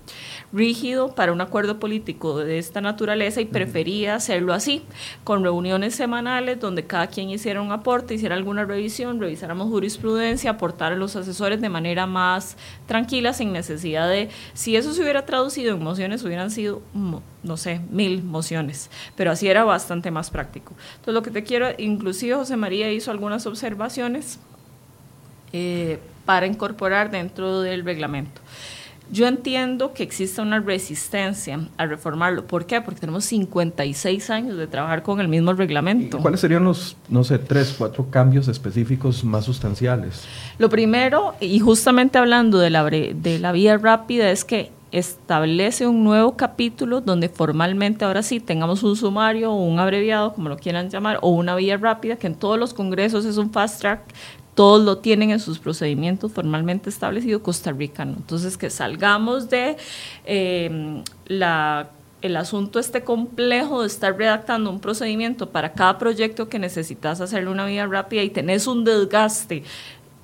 [0.52, 4.82] rígido para un acuerdo político de esta naturaleza y prefería hacerlo así,
[5.24, 10.92] con reuniones semanales donde cada quien hiciera un aporte, hiciera alguna revisión, revisáramos jurisprudencia, aportar
[10.92, 12.56] a los asesores de manera más
[12.86, 16.80] tranquila, sin necesidad de, si eso se hubiera traducido en mociones, hubieran sido,
[17.42, 20.74] no sé, mil mociones, pero así era bastante más práctico.
[20.96, 24.38] Entonces, lo que te quiero, inclusive José María hizo algunas observaciones
[25.52, 28.40] eh, para incorporar dentro del reglamento.
[29.10, 32.46] Yo entiendo que existe una resistencia a reformarlo.
[32.46, 32.80] ¿Por qué?
[32.80, 36.18] Porque tenemos 56 años de trabajar con el mismo reglamento.
[36.18, 40.24] ¿Cuáles serían los, no sé, tres, cuatro cambios específicos más sustanciales?
[40.58, 46.04] Lo primero, y justamente hablando de la, de la vía rápida, es que establece un
[46.04, 50.88] nuevo capítulo donde formalmente ahora sí tengamos un sumario o un abreviado, como lo quieran
[50.88, 54.00] llamar, o una vía rápida, que en todos los congresos es un fast track,
[54.54, 59.76] todos lo tienen en sus procedimientos formalmente establecidos, Costa Rica Entonces, que salgamos de
[60.24, 61.90] eh, la
[62.22, 67.50] el asunto este complejo de estar redactando un procedimiento para cada proyecto que necesitas hacerle
[67.50, 69.62] una vía rápida y tenés un desgaste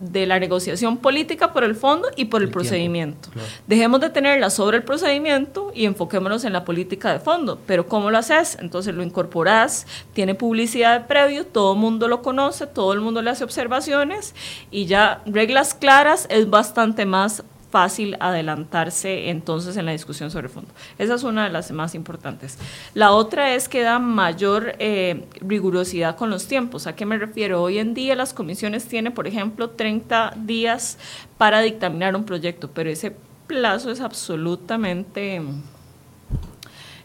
[0.02, 3.30] de la negociación política por el fondo y por el, procedimiento.
[3.68, 7.60] Dejemos de tenerla sobre el procedimiento y enfoquémonos en la política de fondo.
[7.66, 8.58] Pero ¿cómo lo haces?
[8.60, 13.22] Entonces lo incorporás, tiene publicidad de previo, todo el mundo lo conoce, todo el mundo
[13.22, 14.34] le hace observaciones
[14.72, 20.52] y ya reglas claras es bastante más fácil adelantarse entonces en la discusión sobre el
[20.52, 20.70] fondo.
[20.98, 22.58] Esa es una de las más importantes.
[22.92, 26.86] La otra es que da mayor eh, rigurosidad con los tiempos.
[26.86, 27.62] ¿A qué me refiero?
[27.62, 30.98] Hoy en día las comisiones tienen, por ejemplo, 30 días
[31.38, 33.16] para dictaminar un proyecto, pero ese
[33.46, 35.40] plazo es absolutamente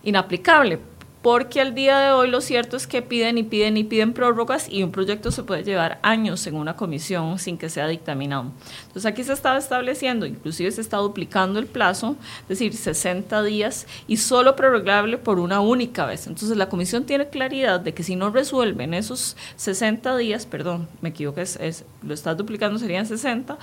[0.04, 0.80] inaplicable
[1.28, 4.70] porque al día de hoy lo cierto es que piden y piden y piden prórrogas
[4.72, 8.54] y un proyecto se puede llevar años en una comisión sin que sea dictaminado.
[8.84, 13.88] Entonces aquí se estaba estableciendo, inclusive se está duplicando el plazo, es decir, 60 días
[14.08, 16.28] y solo prorrogable por una única vez.
[16.28, 21.10] Entonces la comisión tiene claridad de que si no resuelven esos 60 días, perdón, me
[21.10, 23.58] equivoqué, es, lo estás duplicando, serían 60,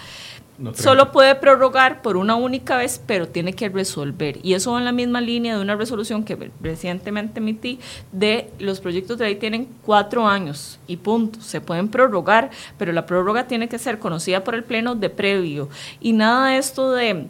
[0.75, 4.39] Solo puede prorrogar por una única vez, pero tiene que resolver.
[4.43, 7.81] Y eso va en la misma línea de una resolución que recientemente emití
[8.13, 11.41] de los proyectos de ley tienen cuatro años y punto.
[11.41, 15.69] Se pueden prorrogar, pero la prórroga tiene que ser conocida por el Pleno de previo.
[16.01, 17.27] Y nada de esto de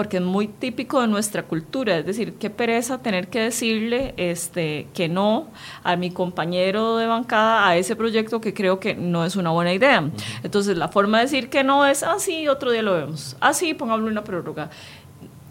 [0.00, 4.86] porque es muy típico de nuestra cultura, es decir, qué pereza tener que decirle este,
[4.94, 5.48] que no
[5.84, 9.74] a mi compañero de bancada a ese proyecto que creo que no es una buena
[9.74, 10.10] idea.
[10.42, 13.72] Entonces, la forma de decir que no es, así, ah, otro día lo vemos, así,
[13.72, 14.70] ah, pongámosle una prórroga.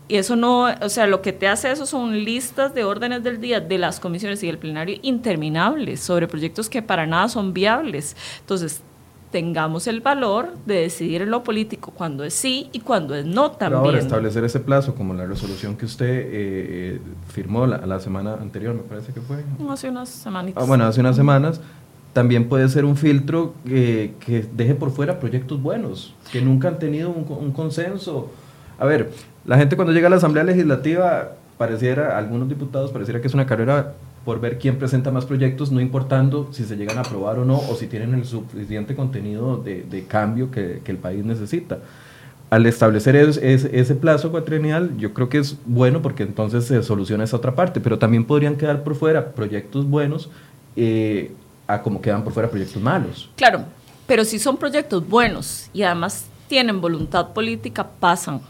[0.08, 3.39] Y eso no, o sea, lo que te hace eso son listas de órdenes del
[3.39, 8.18] día de las comisiones y del plenario interminables sobre proyectos que para nada son viables.
[8.39, 8.82] Entonces,
[9.32, 13.52] tengamos el valor de decidir en lo político cuando es sí y cuando es no
[13.52, 13.84] también.
[13.84, 18.74] ahora, establecer ese plazo, como la resolución que usted eh, eh, firmó la, semana anterior,
[18.74, 19.44] me parece que fue.
[19.70, 20.64] Hace unas semanitas.
[20.64, 21.62] Ah, bueno, hace unas semanas,
[22.14, 26.80] también puede ser un filtro que, que deje por fuera proyectos buenos, que nunca han
[26.80, 28.32] tenido un, un consenso.
[28.80, 29.12] A ver,
[29.46, 33.46] la gente cuando llega a la Asamblea Legislativa, pareciera, algunos diputados, pareciera que es una
[33.46, 33.94] carrera
[34.26, 37.57] por ver quién presenta más proyectos, no importando si se llegan a aprobar o no,
[37.57, 41.80] o si tienen el suficiente contenido de, de cambio que, que, el país necesita.
[42.49, 47.38] Al establecer ese plazo cuatrienal, yo creo que es bueno porque entonces se soluciona esa
[47.38, 50.30] otra parte, pero también podrían quedar por fuera proyectos buenos
[50.76, 51.32] eh,
[51.67, 53.30] a como quedan por fuera proyectos malos.
[53.36, 53.65] Claro,
[54.07, 58.41] pero si son proyectos buenos y además tienen voluntad política, pasan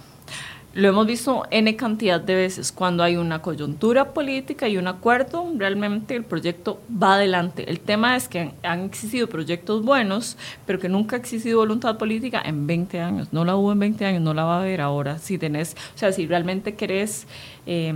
[0.73, 2.71] lo hemos visto N cantidad de veces.
[2.71, 7.69] Cuando hay una coyuntura política y un acuerdo, realmente el proyecto va adelante.
[7.69, 12.41] El tema es que han existido proyectos buenos, pero que nunca ha existido voluntad política
[12.45, 13.27] en 20 años.
[13.31, 15.17] No la hubo en 20 años, no la va a haber ahora.
[15.17, 17.25] Si tenés, o sea, si realmente querés
[17.65, 17.93] eh,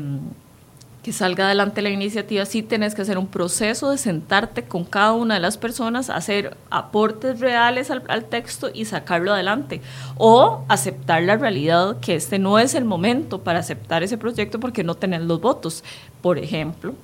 [1.03, 5.11] que salga adelante la iniciativa, sí tenés que hacer un proceso de sentarte con cada
[5.11, 9.81] una de las personas, hacer aportes reales al, texto y sacarlo adelante.
[10.17, 14.85] O aceptar la realidad que este no es el momento para aceptar ese proyecto porque
[14.85, 15.83] no tenés los votos.
[16.21, 16.95] Por ejemplo,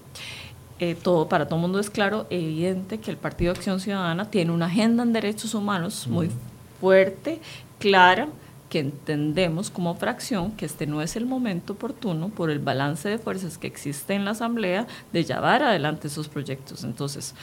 [0.80, 4.32] eh, todo, para todo el mundo es claro, evidente que el Partido de Acción Ciudadana
[4.32, 6.32] tiene una agenda en derechos humanos muy
[6.80, 7.42] fuerte,
[7.80, 8.30] clara,
[8.70, 13.18] que entendemos como fracción que este no es el momento oportuno por el balance de
[13.18, 16.84] fuerzas que existe en la Asamblea de llevar adelante esos proyectos.
[16.84, 17.34] Entonces,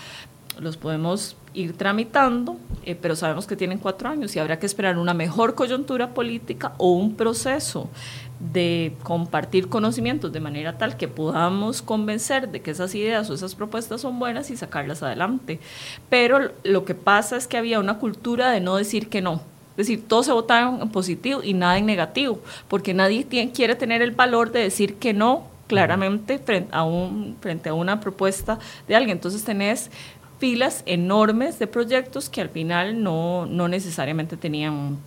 [0.61, 4.97] los podemos ir tramitando, eh, pero sabemos que tienen cuatro años y habrá que esperar
[4.99, 7.91] una mejor coyuntura política o un proceso
[8.39, 13.55] de compartir conocimientos de manera tal que podamos convencer de que esas ideas o esas
[13.55, 15.61] propuestas son buenas y sacarlas adelante.
[16.09, 19.43] Pero lo que pasa es que había una cultura de no decir que no
[19.77, 24.01] es decir, todos se votaron en positivo y nada en negativo, porque nadie quiere tener
[24.01, 28.59] el valor de decir que no claramente frente a, un, frente a una propuesta
[28.89, 29.17] de alguien.
[29.17, 29.91] Entonces tenés
[30.39, 34.99] filas enormes de proyectos que al final no, no necesariamente tenían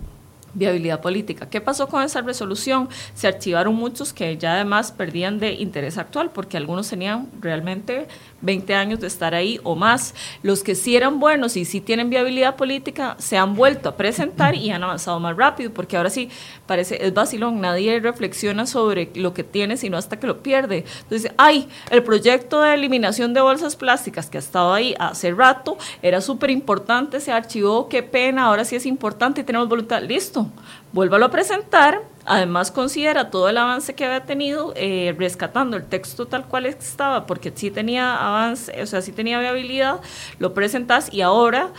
[0.54, 1.48] viabilidad política.
[1.50, 2.90] ¿Qué pasó con esa resolución?
[3.14, 8.08] Se archivaron muchos que ya además perdían de interés actual porque algunos tenían realmente
[8.42, 10.16] 20 años de estar ahí o más.
[10.44, 14.56] Los que sí eran buenos y sí tienen viabilidad política se han vuelto a presentar
[14.56, 16.30] y han avanzado más rápido porque ahora sí
[16.66, 20.86] parece, es vacilón, nadie reflexiona sobre lo que tiene sino hasta que lo pierde.
[21.02, 25.78] Entonces, ay, el proyecto de eliminación de bolsas plásticas que ha estado ahí hace rato
[26.02, 30.48] era súper importante, se archivó, qué pena, ahora sí es importante tenemos voluntad, listo,
[30.94, 36.28] vuélvalo a presentar Además, considera todo el avance que había tenido, eh, rescatando el texto
[36.28, 40.00] tal cual estaba, porque sí tenía avance, o sea, sí tenía viabilidad,
[40.38, 41.72] lo presentas y ahora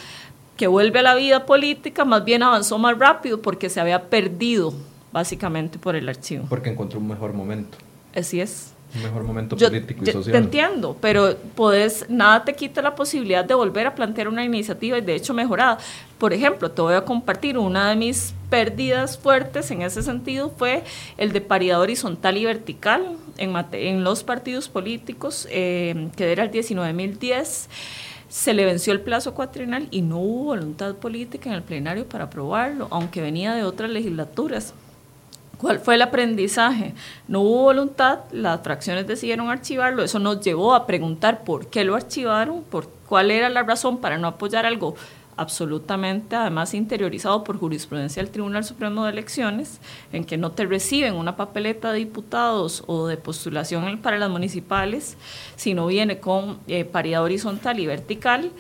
[0.57, 4.75] que vuelve a la vida política, más bien avanzó más rápido porque se había perdido
[5.13, 6.47] básicamente por el archivo.
[6.49, 7.79] Porque encontró un mejor momento.
[8.13, 8.70] Así es.
[8.95, 10.33] Un mejor momento político y social.
[10.33, 14.99] Te entiendo, pero podés, nada te quita la posibilidad de volver a plantear una iniciativa
[14.99, 15.79] y de hecho mejorada.
[16.19, 20.83] Por ejemplo, te voy a compartir una de mis pérdidas fuertes en ese sentido fue
[21.17, 26.51] el de paridad horizontal y vertical en, en los partidos políticos, eh, que era el
[26.51, 27.69] 19.010
[28.31, 32.25] se le venció el plazo cuatrinal y no hubo voluntad política en el plenario para
[32.25, 34.73] aprobarlo, aunque venía de otras legislaturas.
[35.61, 36.95] ¿Cuál fue el aprendizaje?
[37.29, 41.97] No hubo voluntad, las fracciones decidieron archivarlo, eso nos llevó a preguntar por qué lo
[41.97, 44.95] archivaron, por cuál era la razón para no apoyar algo
[45.37, 49.81] absolutamente, además interiorizado por jurisprudencia del Tribunal Supremo de Elecciones,
[50.13, 55.19] en que no te reciben una papeleta de diputados o de postulación para las municipales,
[55.57, 58.51] sino viene con eh, paridad horizontal y vertical.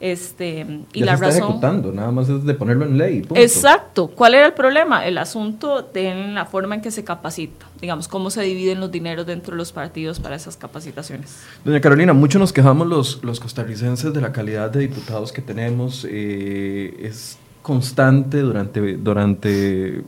[0.00, 1.42] Este, y la razón.
[1.42, 3.26] ejecutando, nada más es de ponerlo en ley.
[3.34, 4.06] Exacto.
[4.06, 5.04] ¿Cuál era el problema?
[5.04, 9.26] El asunto de la forma en que se capacita, digamos, cómo se dividen los dineros
[9.26, 11.40] dentro de los partidos para esas capacitaciones.
[11.64, 16.06] Doña Carolina, mucho nos quejamos los, los costarricenses de la calidad de diputados que tenemos.
[16.08, 20.04] Eh, es constante durante, durante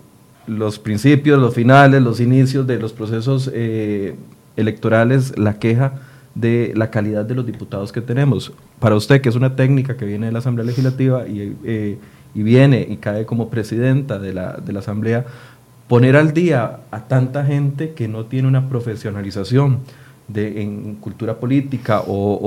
[0.47, 4.14] los principios, los finales, los inicios de los procesos eh,
[4.57, 5.95] electorales, la queja
[6.41, 8.53] de la calidad de los diputados que tenemos.
[8.78, 11.99] Para usted, que es una técnica que viene de la Asamblea Legislativa y, eh,
[12.34, 15.26] y viene y cae como presidenta de la, de la, Asamblea,
[15.88, 19.80] poner al día a tanta gente que no tiene una profesionalización
[20.32, 22.38] en cultura política o,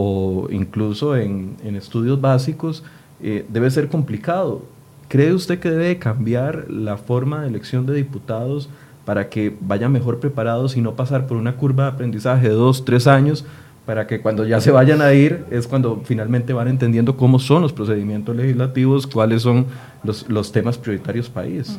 [0.47, 2.83] o incluso en, en, estudios básicos,
[3.21, 4.61] eh, debe ser complicado.
[5.09, 8.69] ¿Cree usted que debe cambiar la forma de elección de diputados
[9.03, 12.85] para que vayan mejor preparados y no pasar por una curva de aprendizaje de dos,
[12.85, 13.45] tres años
[13.85, 17.61] para que cuando ya se vayan a ir es cuando finalmente van entendiendo cómo son
[17.61, 19.65] los procedimientos legislativos, cuáles son
[20.03, 21.77] los, los temas prioritarios país.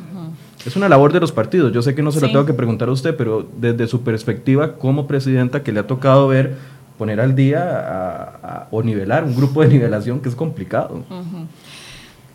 [0.65, 1.73] Es una labor de los partidos.
[1.73, 4.73] Yo sé que no se lo tengo que preguntar a usted, pero desde su perspectiva
[4.73, 6.55] como presidenta que le ha tocado ver
[6.97, 11.03] poner al día o nivelar un grupo de nivelación que es complicado.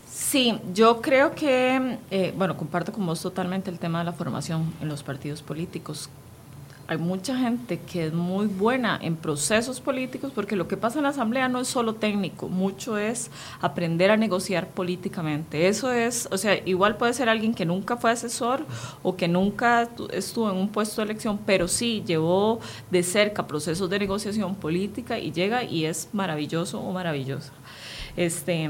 [0.08, 4.72] Sí, yo creo que, eh, bueno, comparto con vos totalmente el tema de la formación
[4.80, 6.08] en los partidos políticos
[6.90, 11.04] hay mucha gente que es muy buena en procesos políticos, porque lo que pasa en
[11.04, 13.30] la Asamblea no es solo técnico, mucho es
[13.60, 15.68] aprender a negociar políticamente.
[15.68, 18.66] Eso es, o sea, igual puede ser alguien que nunca fue asesor
[19.04, 22.58] o que nunca estuvo en un puesto de elección, pero sí llevó
[22.90, 27.52] de cerca procesos de negociación política y llega y es maravilloso o maravillosa.
[28.16, 28.68] Este,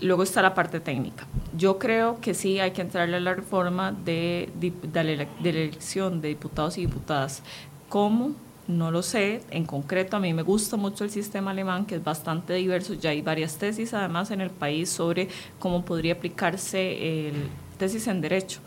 [0.00, 1.26] Luego está la parte técnica.
[1.56, 6.28] Yo creo que sí hay que entrarle a la reforma de, de, la elección de
[6.28, 7.42] diputados y diputadas.
[7.88, 8.32] ¿Cómo?
[8.68, 9.40] No lo sé.
[9.50, 12.94] En concreto, a mí me gusta mucho el sistema alemán, que es bastante diverso.
[12.94, 15.28] Ya hay varias tesis, además, en el país sobre
[15.58, 18.60] cómo podría aplicarse el tesis en derecho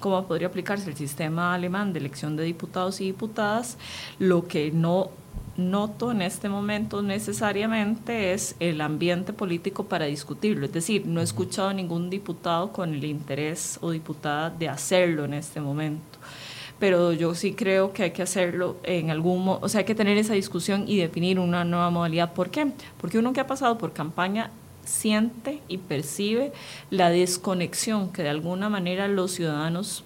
[0.00, 3.78] cómo podría aplicarse el sistema alemán de elección de diputados y diputadas.
[4.18, 5.10] Lo que no
[5.56, 10.66] noto en este momento necesariamente es el ambiente político para discutirlo.
[10.66, 15.24] Es decir, no he escuchado a ningún diputado con el interés o diputada de hacerlo
[15.24, 16.18] en este momento.
[16.78, 20.18] Pero yo sí creo que hay que hacerlo en algún o sea, hay que tener
[20.18, 22.34] esa discusión y definir una nueva modalidad.
[22.34, 22.72] ¿Por qué?
[23.00, 24.50] Porque uno que ha pasado por campaña
[24.84, 26.52] siente y percibe
[26.90, 30.04] la desconexión que de alguna manera los ciudadanos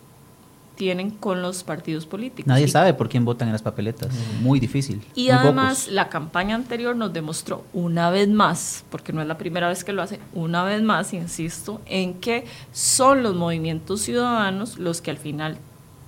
[0.81, 2.47] tienen con los partidos políticos.
[2.47, 4.09] Nadie sabe por quién votan en las papeletas.
[4.41, 5.03] Muy difícil.
[5.14, 9.68] Y además la campaña anterior nos demostró una vez más, porque no es la primera
[9.68, 15.03] vez que lo hace, una vez más, insisto, en que son los movimientos ciudadanos los
[15.03, 15.59] que al final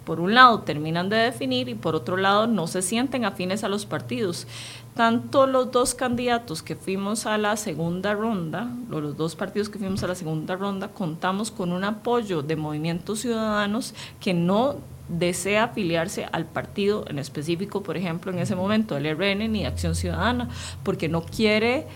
[0.07, 3.69] por un lado terminan de definir y por otro lado no se sienten afines a
[3.69, 4.47] los partidos
[4.95, 10.03] tanto los dos candidatos que fuimos a la segunda ronda, los dos partidos que fuimos
[10.03, 14.77] a la segunda ronda, contamos con un apoyo de movimientos ciudadanos que no
[15.09, 19.95] desea afiliarse al partido en específico, por ejemplo, en ese momento, el RN ni Acción
[19.95, 20.49] Ciudadana,
[20.83, 21.87] porque no quiere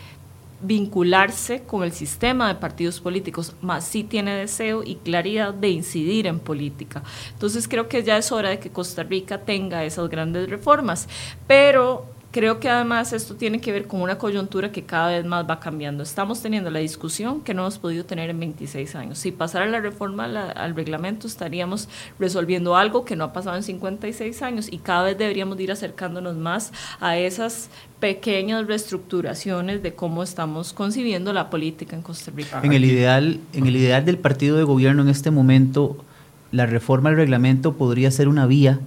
[0.62, 6.26] vincularse con el sistema de partidos políticos, más sí tiene deseo y claridad de incidir
[6.26, 7.02] en política.
[7.32, 11.08] Entonces creo que ya es hora de que Costa Rica tenga esas grandes reformas,
[11.46, 15.48] pero creo que además esto tiene que ver con una coyuntura que cada vez más
[15.48, 16.02] va cambiando.
[16.02, 19.18] Estamos teniendo la discusión que no hemos podido tener en 26 años.
[19.18, 24.42] Si pasara la reforma al reglamento estaríamos resolviendo algo que no ha pasado en 56
[24.42, 27.70] años y cada vez deberíamos ir acercándonos más a esas
[28.00, 32.60] pequeñas reestructuraciones de cómo estamos concibiendo la política en Costa Rica.
[32.62, 36.04] En el ideal, en el ideal del partido de gobierno en este momento,
[36.52, 38.78] la reforma al reglamento podría ser una vía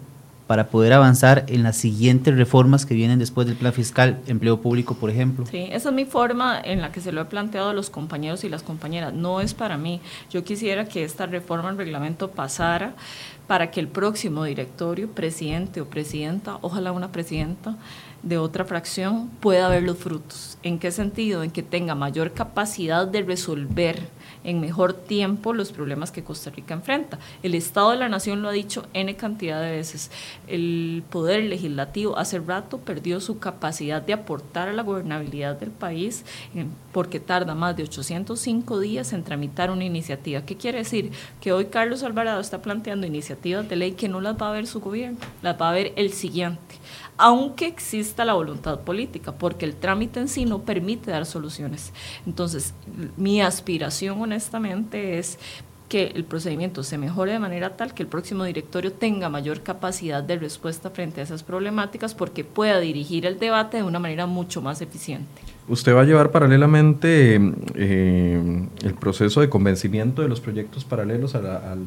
[0.49, 4.95] para poder avanzar en las siguientes reformas que vienen después del plan fiscal, empleo público,
[4.95, 5.45] por ejemplo.
[5.45, 8.43] Sí, esa es mi forma en la que se lo he planteado a los compañeros
[8.43, 9.13] y las compañeras.
[9.13, 10.01] No es para mí.
[10.31, 12.95] Yo quisiera que esta reforma al reglamento pasara
[13.45, 17.75] para que el próximo directorio, presidente o presidenta, ojalá una presidenta,
[18.23, 20.57] de otra fracción pueda ver los frutos.
[20.63, 21.43] ¿En qué sentido?
[21.43, 24.09] En que tenga mayor capacidad de resolver
[24.43, 27.19] en mejor tiempo los problemas que Costa Rica enfrenta.
[27.43, 30.11] El Estado de la Nación lo ha dicho N cantidad de veces.
[30.47, 36.25] El Poder Legislativo hace rato perdió su capacidad de aportar a la gobernabilidad del país
[36.91, 40.41] porque tarda más de 805 días en tramitar una iniciativa.
[40.41, 41.11] ¿Qué quiere decir?
[41.41, 44.67] Que hoy Carlos Alvarado está planteando iniciativas de ley que no las va a ver
[44.67, 46.59] su gobierno, las va a ver el siguiente
[47.19, 51.91] aunque exista la voluntad política, porque el trámite en sí no permite dar soluciones.
[52.25, 52.73] Entonces,
[53.17, 55.37] mi aspiración honestamente es
[55.89, 60.23] que el procedimiento se mejore de manera tal que el próximo directorio tenga mayor capacidad
[60.23, 64.61] de respuesta frente a esas problemáticas porque pueda dirigir el debate de una manera mucho
[64.61, 65.41] más eficiente.
[65.67, 67.39] Usted va a llevar paralelamente
[67.75, 71.79] eh, el proceso de convencimiento de los proyectos paralelos al, al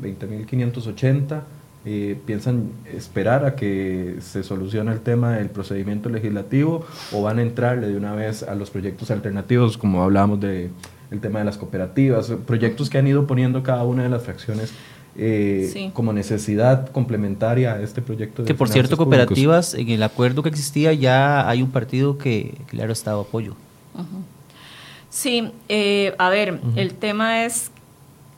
[0.00, 1.42] 20.580
[1.86, 7.42] eh, ¿Piensan esperar a que se solucione el tema del procedimiento legislativo o van a
[7.42, 10.68] entrarle de una vez a los proyectos alternativos, como hablábamos de
[11.10, 14.72] el tema de las cooperativas, proyectos que han ido poniendo cada una de las fracciones
[15.16, 18.42] eh, como necesidad complementaria a este proyecto.
[18.42, 22.58] De que por cierto, cooperativas, en el acuerdo que existía ya hay un partido que,
[22.72, 23.56] le ha estado apoyo.
[25.08, 27.72] Sí, eh, a ver, el tema es,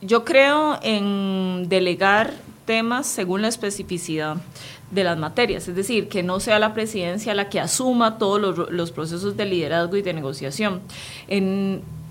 [0.01, 2.33] yo creo en delegar
[2.65, 4.37] temas según la especificidad
[4.91, 8.91] de las materias, es decir, que no sea la presidencia la que asuma todos los,
[8.91, 10.81] procesos de liderazgo y de negociación.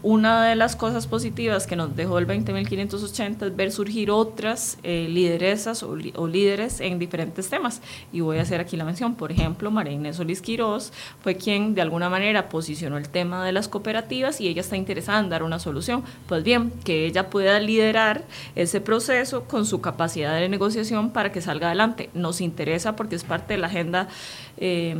[0.02, 5.06] Una de las cosas positivas que nos dejó el 20.580 es ver surgir otras eh,
[5.08, 5.96] lideresas o,
[6.26, 7.80] líderes en diferentes temas.
[8.12, 9.14] Y voy a hacer aquí la mención.
[9.14, 10.92] Por ejemplo, María Inés Solís Quirós
[11.22, 15.20] fue quien de alguna manera posicionó el tema de las cooperativas y ella está interesada
[15.20, 16.02] en dar una solución.
[16.26, 18.24] Pues bien, que ella pueda liderar
[18.56, 22.10] ese proceso con su capacidad de negociación para que salga adelante.
[22.14, 24.08] Nos interesa porque es parte de la agenda.
[24.56, 24.96] Eh,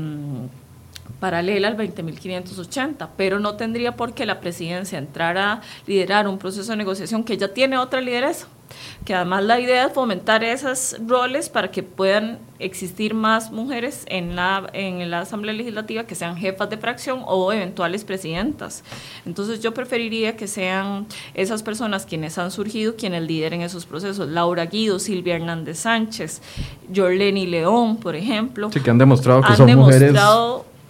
[1.21, 6.73] paralela al 20.580, pero no tendría por qué la presidencia entrar a liderar un proceso
[6.73, 8.47] de negociación que ya tiene otra lideresa
[9.05, 14.37] que además la idea es fomentar esos roles para que puedan existir más mujeres en
[14.37, 18.85] la, en la Asamblea Legislativa que sean jefas de fracción o eventuales presidentas.
[19.27, 24.29] Entonces yo preferiría que sean esas personas quienes han surgido, quienes lideren esos procesos.
[24.29, 26.41] Laura Guido, Silvia Hernández Sánchez,
[26.95, 28.71] Jorleni León, por ejemplo.
[28.73, 30.15] Sí, que han demostrado que son mujeres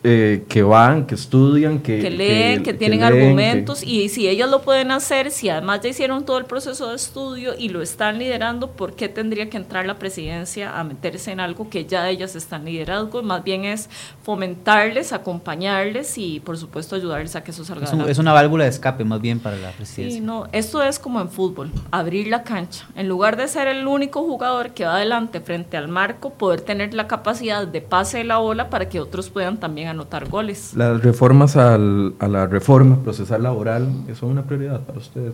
[0.04, 4.90] eh, que van, que estudian, que, leen, que, tienen argumentos y si ellas lo pueden
[4.90, 8.96] hacer, si además ya hicieron todo el proceso de estudio y lo están liderando, ¿por
[8.96, 13.22] qué tendría que entrar la presidencia a meterse en algo que ya ellas están liderando?
[13.22, 13.88] Más bien es
[14.24, 17.86] fomentarles, acompañarles y por supuesto ayudarles a que eso salga.
[17.86, 20.18] Es, es una válvula de escape más bien para la presidencia.
[20.18, 22.88] Sí, no, esto es como en fútbol, abrir la cancha.
[22.96, 26.92] En lugar de ser el único jugador que va adelante frente al marco, poder tener
[26.92, 30.74] la capacidad de pase de la bola para que otros puedan también anotar goles.
[30.74, 35.32] Las reformas al, a la reforma procesal laboral, ¿eso es una prioridad para usted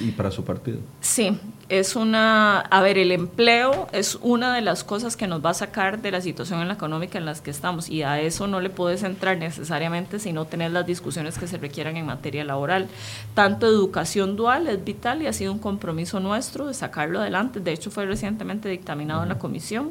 [0.00, 0.78] y para su partido?
[1.00, 5.50] Sí, es una, a ver, el empleo es una de las cosas que nos va
[5.50, 8.46] a sacar de la situación en la económica en la que estamos y a eso
[8.46, 12.44] no le puedes entrar necesariamente si no tener las discusiones que se requieran en materia
[12.44, 12.88] laboral.
[13.34, 17.72] Tanto educación dual es vital y ha sido un compromiso nuestro de sacarlo adelante, de
[17.72, 19.90] hecho fue recientemente dictaminado en la comisión.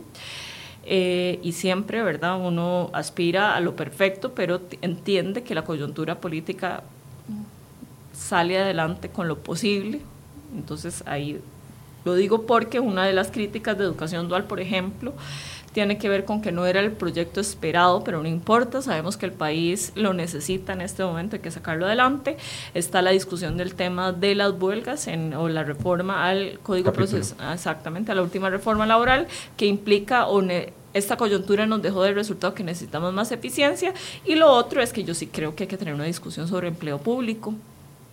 [0.85, 2.39] Eh, y siempre, ¿verdad?
[2.39, 6.83] Uno aspira a lo perfecto, pero entiende que la coyuntura política
[8.13, 10.01] sale adelante con lo posible.
[10.55, 11.41] Entonces ahí
[12.05, 15.13] lo digo porque una de las críticas de educación dual, por ejemplo,
[15.75, 19.25] tiene que ver con que no era el proyecto esperado, pero no importa, sabemos que
[19.25, 22.37] el país lo necesita en este momento, hay que sacarlo adelante.
[22.73, 27.53] Está la discusión del tema de las huelgas en, o la reforma al Código Procesal,
[27.53, 30.25] exactamente, a la última reforma laboral, que implica
[30.93, 35.03] esta coyuntura nos dejó del resultado que necesitamos más eficiencia y lo otro es que
[35.03, 37.53] yo sí creo que hay que tener una discusión sobre empleo público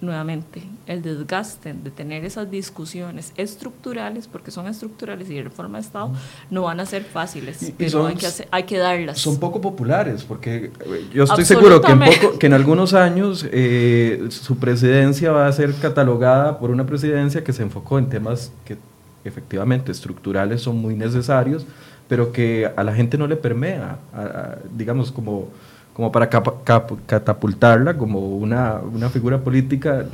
[0.03, 5.85] nuevamente el desgaste de tener esas discusiones estructurales, porque son estructurales y de reforma de
[5.85, 6.13] Estado,
[6.51, 9.19] no van a ser fáciles, pero hay, que hay que darlas.
[9.19, 13.47] Son poco populares, porque eh, yo estoy seguro que en, poco, que en algunos años
[13.51, 18.53] eh, su presidencia va a ser catalogada por una presidencia que se enfocó en temas
[18.65, 18.77] que
[19.25, 21.65] efectivamente estructurales son muy necesarios,
[22.09, 23.99] pero que a la gente no le permea,
[24.77, 25.49] digamos, como
[25.95, 30.07] como para catapultarla como una, una, figura política.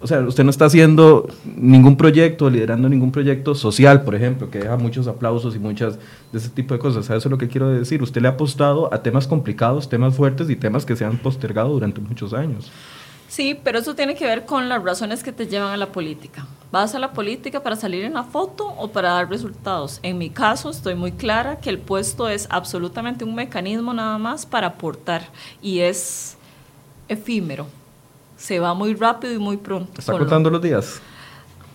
[0.00, 4.60] O sea, usted no está haciendo ningún proyecto, liderando ningún proyecto social, por ejemplo, que
[4.60, 5.98] deja muchos aplausos y muchas
[6.30, 7.06] de ese tipo de cosas.
[7.06, 8.00] eso es lo que quiero decir.
[8.02, 11.70] Usted le ha apostado a temas complicados, temas fuertes y temas que se han postergado
[11.70, 12.70] durante muchos años.
[13.34, 16.46] Sí, pero eso tiene que ver con las razones que te llevan a la política.
[16.70, 19.98] ¿Vas a la política para salir en la foto o para dar resultados?
[20.04, 24.46] En mi caso estoy muy clara que el puesto es absolutamente un mecanismo nada más
[24.46, 25.30] para aportar
[25.60, 26.36] y es
[27.08, 27.66] efímero.
[28.36, 29.90] Se va muy rápido y muy pronto.
[29.98, 31.00] ¿Está contando los días?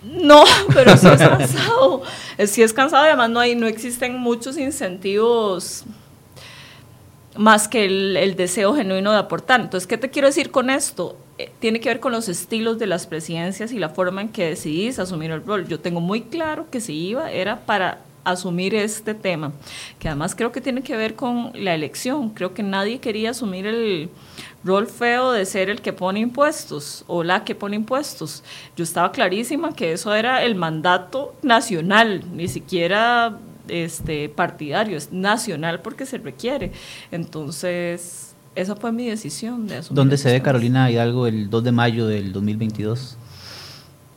[0.02, 2.02] No, pero sí es cansado.
[2.46, 5.84] sí es cansado además no, hay, no existen muchos incentivos
[7.36, 9.60] más que el, el, deseo genuino de aportar.
[9.60, 11.18] Entonces, ¿qué te quiero decir con esto?
[11.40, 14.50] Eh, tiene que ver con los estilos de las presidencias y la forma en que
[14.50, 15.66] decidís asumir el rol.
[15.66, 19.52] Yo tengo muy claro que si iba era para asumir este tema,
[19.98, 22.28] que además creo que tiene que ver con la elección.
[22.28, 24.10] Creo que nadie quería asumir el
[24.64, 28.44] rol feo de ser el que pone impuestos o la que pone impuestos.
[28.76, 35.80] Yo estaba clarísima que eso era el mandato nacional, ni siquiera este partidario, es nacional
[35.80, 36.72] porque se requiere.
[37.10, 39.96] Entonces, esa fue mi decisión de asumir.
[39.96, 43.16] ¿Dónde se ve Carolina Hidalgo el 2 de mayo del 2022?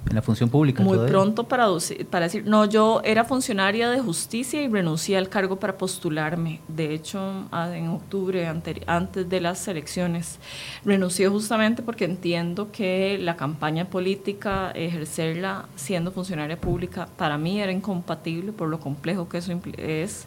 [0.09, 0.83] En la función pública.
[0.83, 1.67] Muy pronto para,
[2.09, 6.59] para decir, no, yo era funcionaria de justicia y renuncié al cargo para postularme.
[6.67, 8.45] De hecho, en octubre,
[8.85, 10.39] antes de las elecciones,
[10.83, 17.71] renuncié justamente porque entiendo que la campaña política, ejercerla siendo funcionaria pública, para mí era
[17.71, 20.25] incompatible por lo complejo que eso es.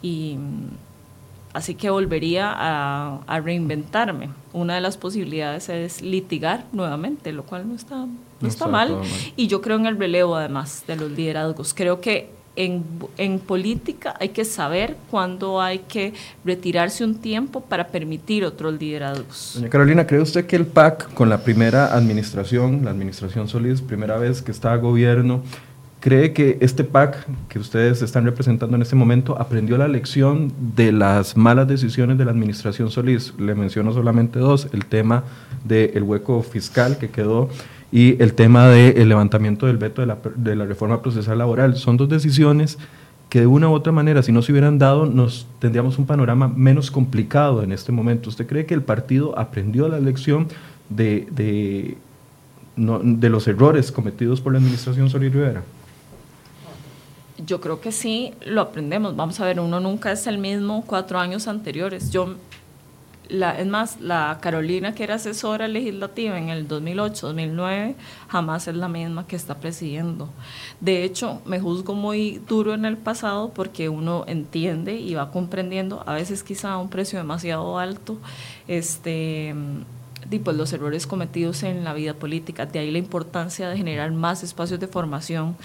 [0.00, 0.38] Y
[1.52, 4.30] Así que volvería a, reinventarme.
[4.52, 8.06] Una de las posibilidades es litigar nuevamente, lo cual no está,
[8.40, 8.98] no, está, mal.
[9.36, 11.74] Y yo creo en el relevo, además, de los liderazgos.
[11.74, 12.84] Creo que en,
[13.16, 16.12] en, política hay que saber cuándo hay que
[16.44, 19.52] retirarse un tiempo para permitir otros liderazgos.
[19.54, 24.18] Doña Carolina, ¿cree usted que el PAC, con la primera administración, la administración Solís, primera
[24.18, 25.42] vez que está a gobierno,
[26.00, 30.92] ¿Cree que este PAC que ustedes están representando en este momento aprendió la lección de
[30.92, 33.34] las malas decisiones de la administración Solís?
[33.38, 35.24] Le menciono solamente dos, el tema
[35.62, 37.50] del hueco fiscal que quedó
[37.92, 41.76] y el tema del levantamiento del veto de la, de la reforma procesal laboral.
[41.76, 42.78] Son dos decisiones
[43.28, 46.48] que de una u otra manera, si no se hubieran dado, nos tendríamos un panorama
[46.48, 48.30] menos complicado en este momento.
[48.30, 50.48] ¿Usted cree que el partido aprendió la lección
[50.88, 51.98] de, de,
[52.76, 55.62] de los errores cometidos por la administración Solís Rivera?
[57.50, 59.16] Yo creo que sí lo aprendemos.
[59.16, 62.12] Vamos a ver, uno nunca es el mismo cuatro años anteriores.
[62.12, 62.36] Yo,
[63.28, 67.96] la, es más, la Carolina que era asesora legislativa en el 2008, 2009,
[68.28, 70.28] jamás es la misma que está presidiendo.
[70.78, 76.04] De hecho, me juzgo muy duro en el pasado porque uno entiende y va comprendiendo,
[76.06, 78.18] a veces quizá a un precio demasiado alto,
[78.68, 79.56] este
[80.30, 82.64] y pues los errores cometidos en la vida política.
[82.64, 85.56] De ahí la importancia de generar más espacios de formación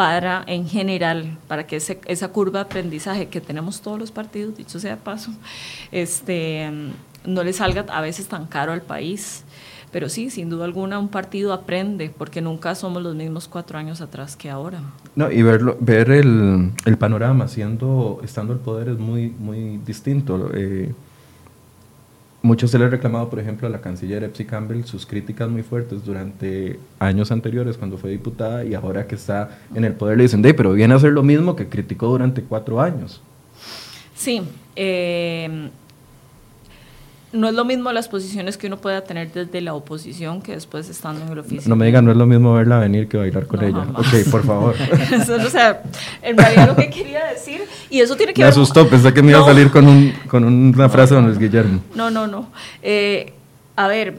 [0.00, 4.80] para, en general, para que esa curva de aprendizaje que tenemos todos los partidos, dicho
[4.80, 5.30] sea paso,
[5.92, 6.70] este,
[7.26, 9.44] no le salga a veces tan caro al país.
[9.92, 14.00] Pero sí, sin duda alguna, un partido aprende, porque nunca somos los mismos cuatro años
[14.00, 14.80] atrás que ahora.
[15.16, 20.50] No, y verlo, ver el, el panorama siendo, estando el poder es muy, muy distinto.
[20.54, 20.94] Eh,
[22.42, 25.62] mucho se le ha reclamado, por ejemplo, a la canciller Epsi Campbell sus críticas muy
[25.62, 30.24] fuertes durante años anteriores cuando fue diputada y ahora que está en el poder le
[30.24, 33.20] dicen, de, pero viene a hacer lo mismo que criticó durante cuatro años.
[34.14, 34.42] Sí,
[34.76, 35.70] eh,
[37.32, 40.88] no es lo mismo las posiciones que uno pueda tener desde la oposición que después
[40.88, 41.68] estando en el oficio.
[41.68, 43.86] No, me digan, no es lo mismo verla venir que bailar con ella.
[43.94, 44.74] Ok, por favor.
[45.46, 45.82] o sea,
[46.22, 48.54] en realidad lo que quería decir, y eso tiene que me ver...
[48.54, 51.38] Me asustó, pensé que me iba a salir con, un, con una frase de Luis
[51.38, 51.80] Guillermo.
[51.94, 52.50] No, no, no.
[52.82, 53.32] Eh,
[53.76, 54.18] a ver,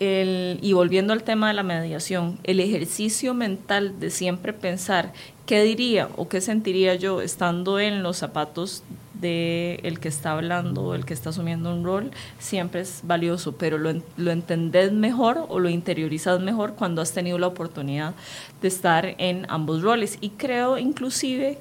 [0.00, 5.12] el, y volviendo al tema de la mediación, el ejercicio mental de siempre pensar
[5.52, 8.82] qué diría o qué sentiría yo estando en los zapatos
[9.12, 13.76] de el que está hablando, el que está asumiendo un rol, siempre es valioso, pero
[13.76, 18.14] lo, lo entendés mejor o lo interiorizas mejor cuando has tenido la oportunidad
[18.62, 20.16] de estar en ambos roles.
[20.22, 21.58] Y creo inclusive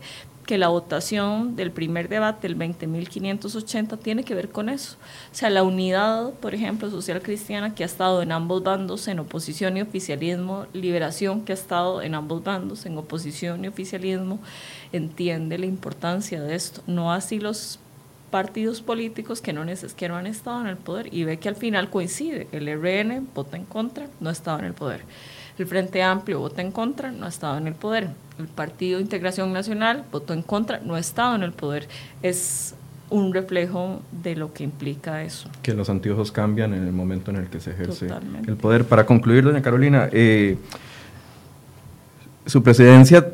[0.52, 4.98] que la votación del primer debate, el 20.580, tiene que ver con eso.
[5.32, 9.20] O sea, la unidad, por ejemplo, social cristiana que ha estado en ambos bandos, en
[9.20, 14.40] oposición y oficialismo, liberación que ha estado en ambos bandos, en oposición y oficialismo,
[14.92, 16.82] entiende la importancia de esto.
[16.86, 17.80] No así los
[18.30, 19.64] partidos políticos que no,
[19.96, 22.50] que no han estado en el poder y ve que al final coincide.
[22.52, 25.06] El RN vota en contra, no ha estado en el poder.
[25.58, 28.10] El Frente Amplio vota en contra, no ha estado en el poder.
[28.40, 31.88] El Partido de Integración Nacional votó en contra, no ha estado en el poder.
[32.22, 32.76] Es
[33.10, 35.50] un reflejo de lo que implica eso.
[35.62, 38.08] Que los anteojos cambian en el momento en el que se ejerce
[38.48, 38.86] el poder.
[38.86, 40.58] Para concluir, doña Carolina, eh,
[42.46, 43.28] su presidencia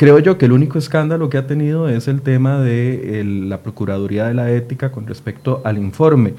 [0.00, 4.26] Creo yo que el único escándalo que ha tenido es el tema de la Procuraduría
[4.28, 6.32] de la Ética con respecto al informe.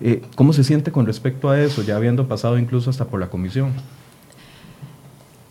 [0.00, 3.28] Eh, ¿Cómo se siente con respecto a eso, ya habiendo pasado incluso hasta por la
[3.28, 3.72] comisión?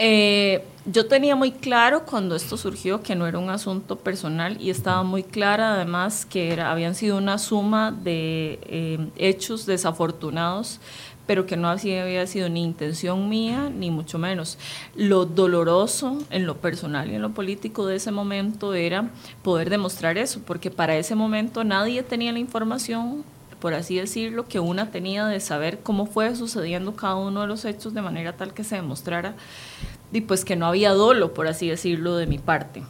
[0.03, 4.71] Eh, yo tenía muy claro cuando esto surgió que no era un asunto personal y
[4.71, 10.79] estaba muy clara además que era, habían sido una suma de eh, hechos desafortunados
[11.27, 14.57] pero que no había sido ni intención mía, ni mucho menos.
[14.95, 19.11] Lo doloroso en lo personal y en lo político de ese momento era
[19.43, 23.23] poder demostrar eso, porque para ese momento nadie tenía la información
[23.61, 27.63] por así decirlo, que una tenía de saber cómo fue sucediendo cada uno de los
[27.63, 29.35] hechos de manera tal que se demostrara
[30.11, 32.83] y pues que no había dolo, por así decirlo, de mi parte.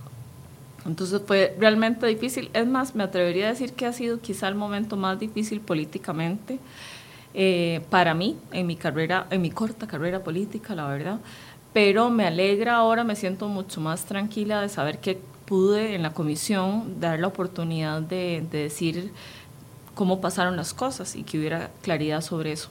[0.86, 2.50] Entonces fue realmente difícil.
[2.54, 6.60] Es más, me atrevería a decir que ha sido quizá el momento más difícil políticamente
[7.34, 11.20] eh, para mí, en mi carrera, en mi corta carrera política, la verdad.
[11.74, 16.14] Pero me alegra ahora, me siento mucho más tranquila de saber que pude en la
[16.14, 19.12] comisión dar la oportunidad de, de decir
[19.94, 22.70] cómo pasaron las cosas y que hubiera claridad sobre eso.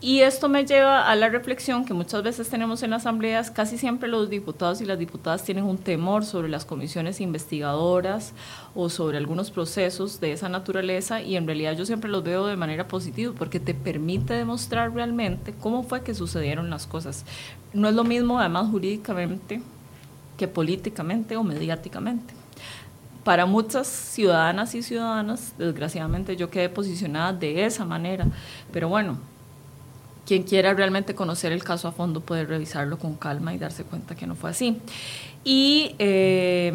[0.00, 3.78] Y esto me lleva a la reflexión que muchas veces tenemos en las asambleas, casi
[3.78, 8.32] siempre los diputados y las diputadas tienen un temor sobre las comisiones investigadoras
[8.76, 12.54] o sobre algunos procesos de esa naturaleza y en realidad yo siempre los veo de
[12.54, 17.24] manera positiva porque te permite demostrar realmente cómo fue que sucedieron las cosas.
[17.72, 19.62] No es lo mismo además jurídicamente
[20.36, 22.34] que políticamente o mediáticamente.
[23.24, 28.28] Para muchas ciudadanas y ciudadanos, desgraciadamente yo quedé posicionada de esa manera,
[28.70, 29.18] pero bueno,
[30.28, 34.14] quien quiera realmente conocer el caso a fondo puede revisarlo con calma y darse cuenta
[34.14, 34.76] que no fue así.
[35.42, 36.70] Y eh,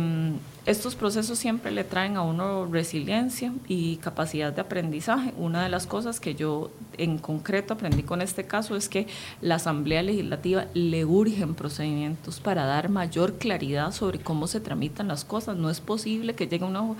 [0.65, 5.35] estos procesos siempre le traen a uno resiliencia y capacidad de aprendizaje.
[5.37, 9.05] Una de las cosas que yo en concreto aprendí con este caso es que
[9.39, 15.25] la Asamblea Legislativa le urgen procedimientos para dar mayor claridad sobre cómo se tramitan las
[15.25, 15.57] cosas.
[15.57, 16.95] No es posible que llegue una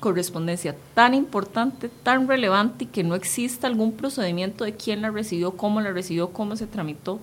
[0.00, 5.56] correspondencia tan importante, tan relevante y que no exista algún procedimiento de quién la recibió,
[5.56, 7.20] cómo la recibió, cómo se tramitó.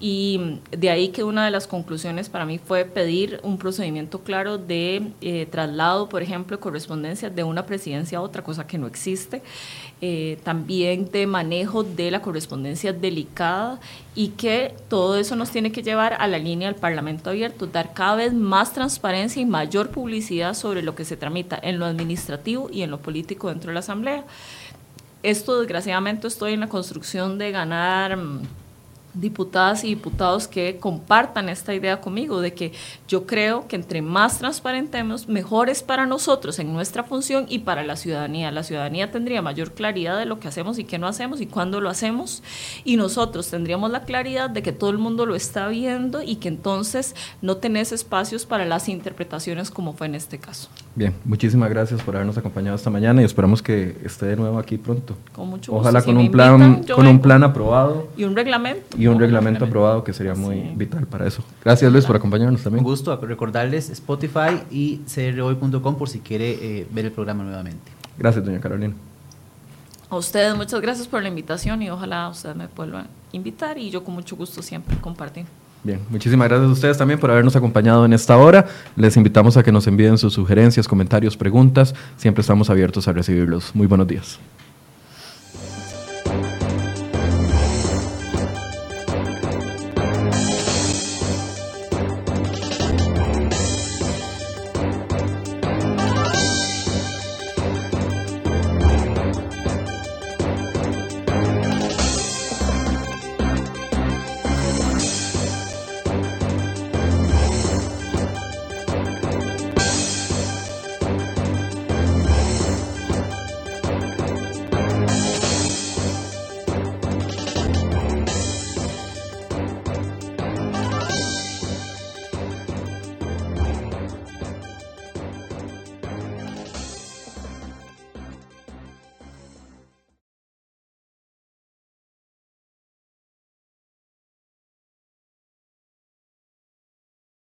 [0.00, 4.56] Y de ahí que una de las conclusiones para mí fue pedir un procedimiento claro
[4.56, 9.42] de eh, traslado, por ejemplo, correspondencia de una presidencia a otra, cosa que no existe.
[10.00, 13.80] Eh, también de manejo de la correspondencia delicada
[14.14, 17.94] y que todo eso nos tiene que llevar a la línea del Parlamento abierto, dar
[17.94, 22.68] cada vez más transparencia y mayor publicidad sobre lo que se tramita en lo administrativo
[22.72, 24.24] y en lo político dentro de la Asamblea.
[25.24, 28.42] Esto, desgraciadamente, estoy en la construcción de ganar mm,
[29.20, 32.72] diputadas y diputados que compartan esta idea conmigo, de que
[33.06, 37.82] yo creo que entre más transparentemos, mejor es para nosotros en nuestra función y para
[37.82, 38.50] la ciudadanía.
[38.50, 41.80] La ciudadanía tendría mayor claridad de lo que hacemos y qué no hacemos y cuándo
[41.80, 42.42] lo hacemos,
[42.84, 46.48] y nosotros tendríamos la claridad de que todo el mundo lo está viendo y que
[46.48, 50.68] entonces no tenés espacios para las interpretaciones como fue en este caso.
[50.98, 54.78] Bien, muchísimas gracias por habernos acompañado esta mañana y esperamos que esté de nuevo aquí
[54.78, 55.14] pronto.
[55.32, 55.80] Con mucho gusto.
[55.80, 58.08] Ojalá con un plan, con un plan aprobado.
[58.16, 61.44] Y un reglamento y un reglamento aprobado que sería muy vital para eso.
[61.64, 62.84] Gracias Luis por acompañarnos también.
[62.84, 67.92] Un gusto recordarles Spotify y crhoy.com por si quiere eh, ver el programa nuevamente.
[68.18, 68.94] Gracias, doña Carolina.
[70.10, 73.90] A ustedes muchas gracias por la invitación y ojalá ustedes me vuelvan a invitar y
[73.90, 75.46] yo con mucho gusto siempre compartir.
[76.10, 78.66] Muchísimas gracias a ustedes también por habernos acompañado en esta hora.
[78.96, 81.94] Les invitamos a que nos envíen sus sugerencias, comentarios, preguntas.
[82.16, 83.74] Siempre estamos abiertos a recibirlos.
[83.74, 84.38] Muy buenos días.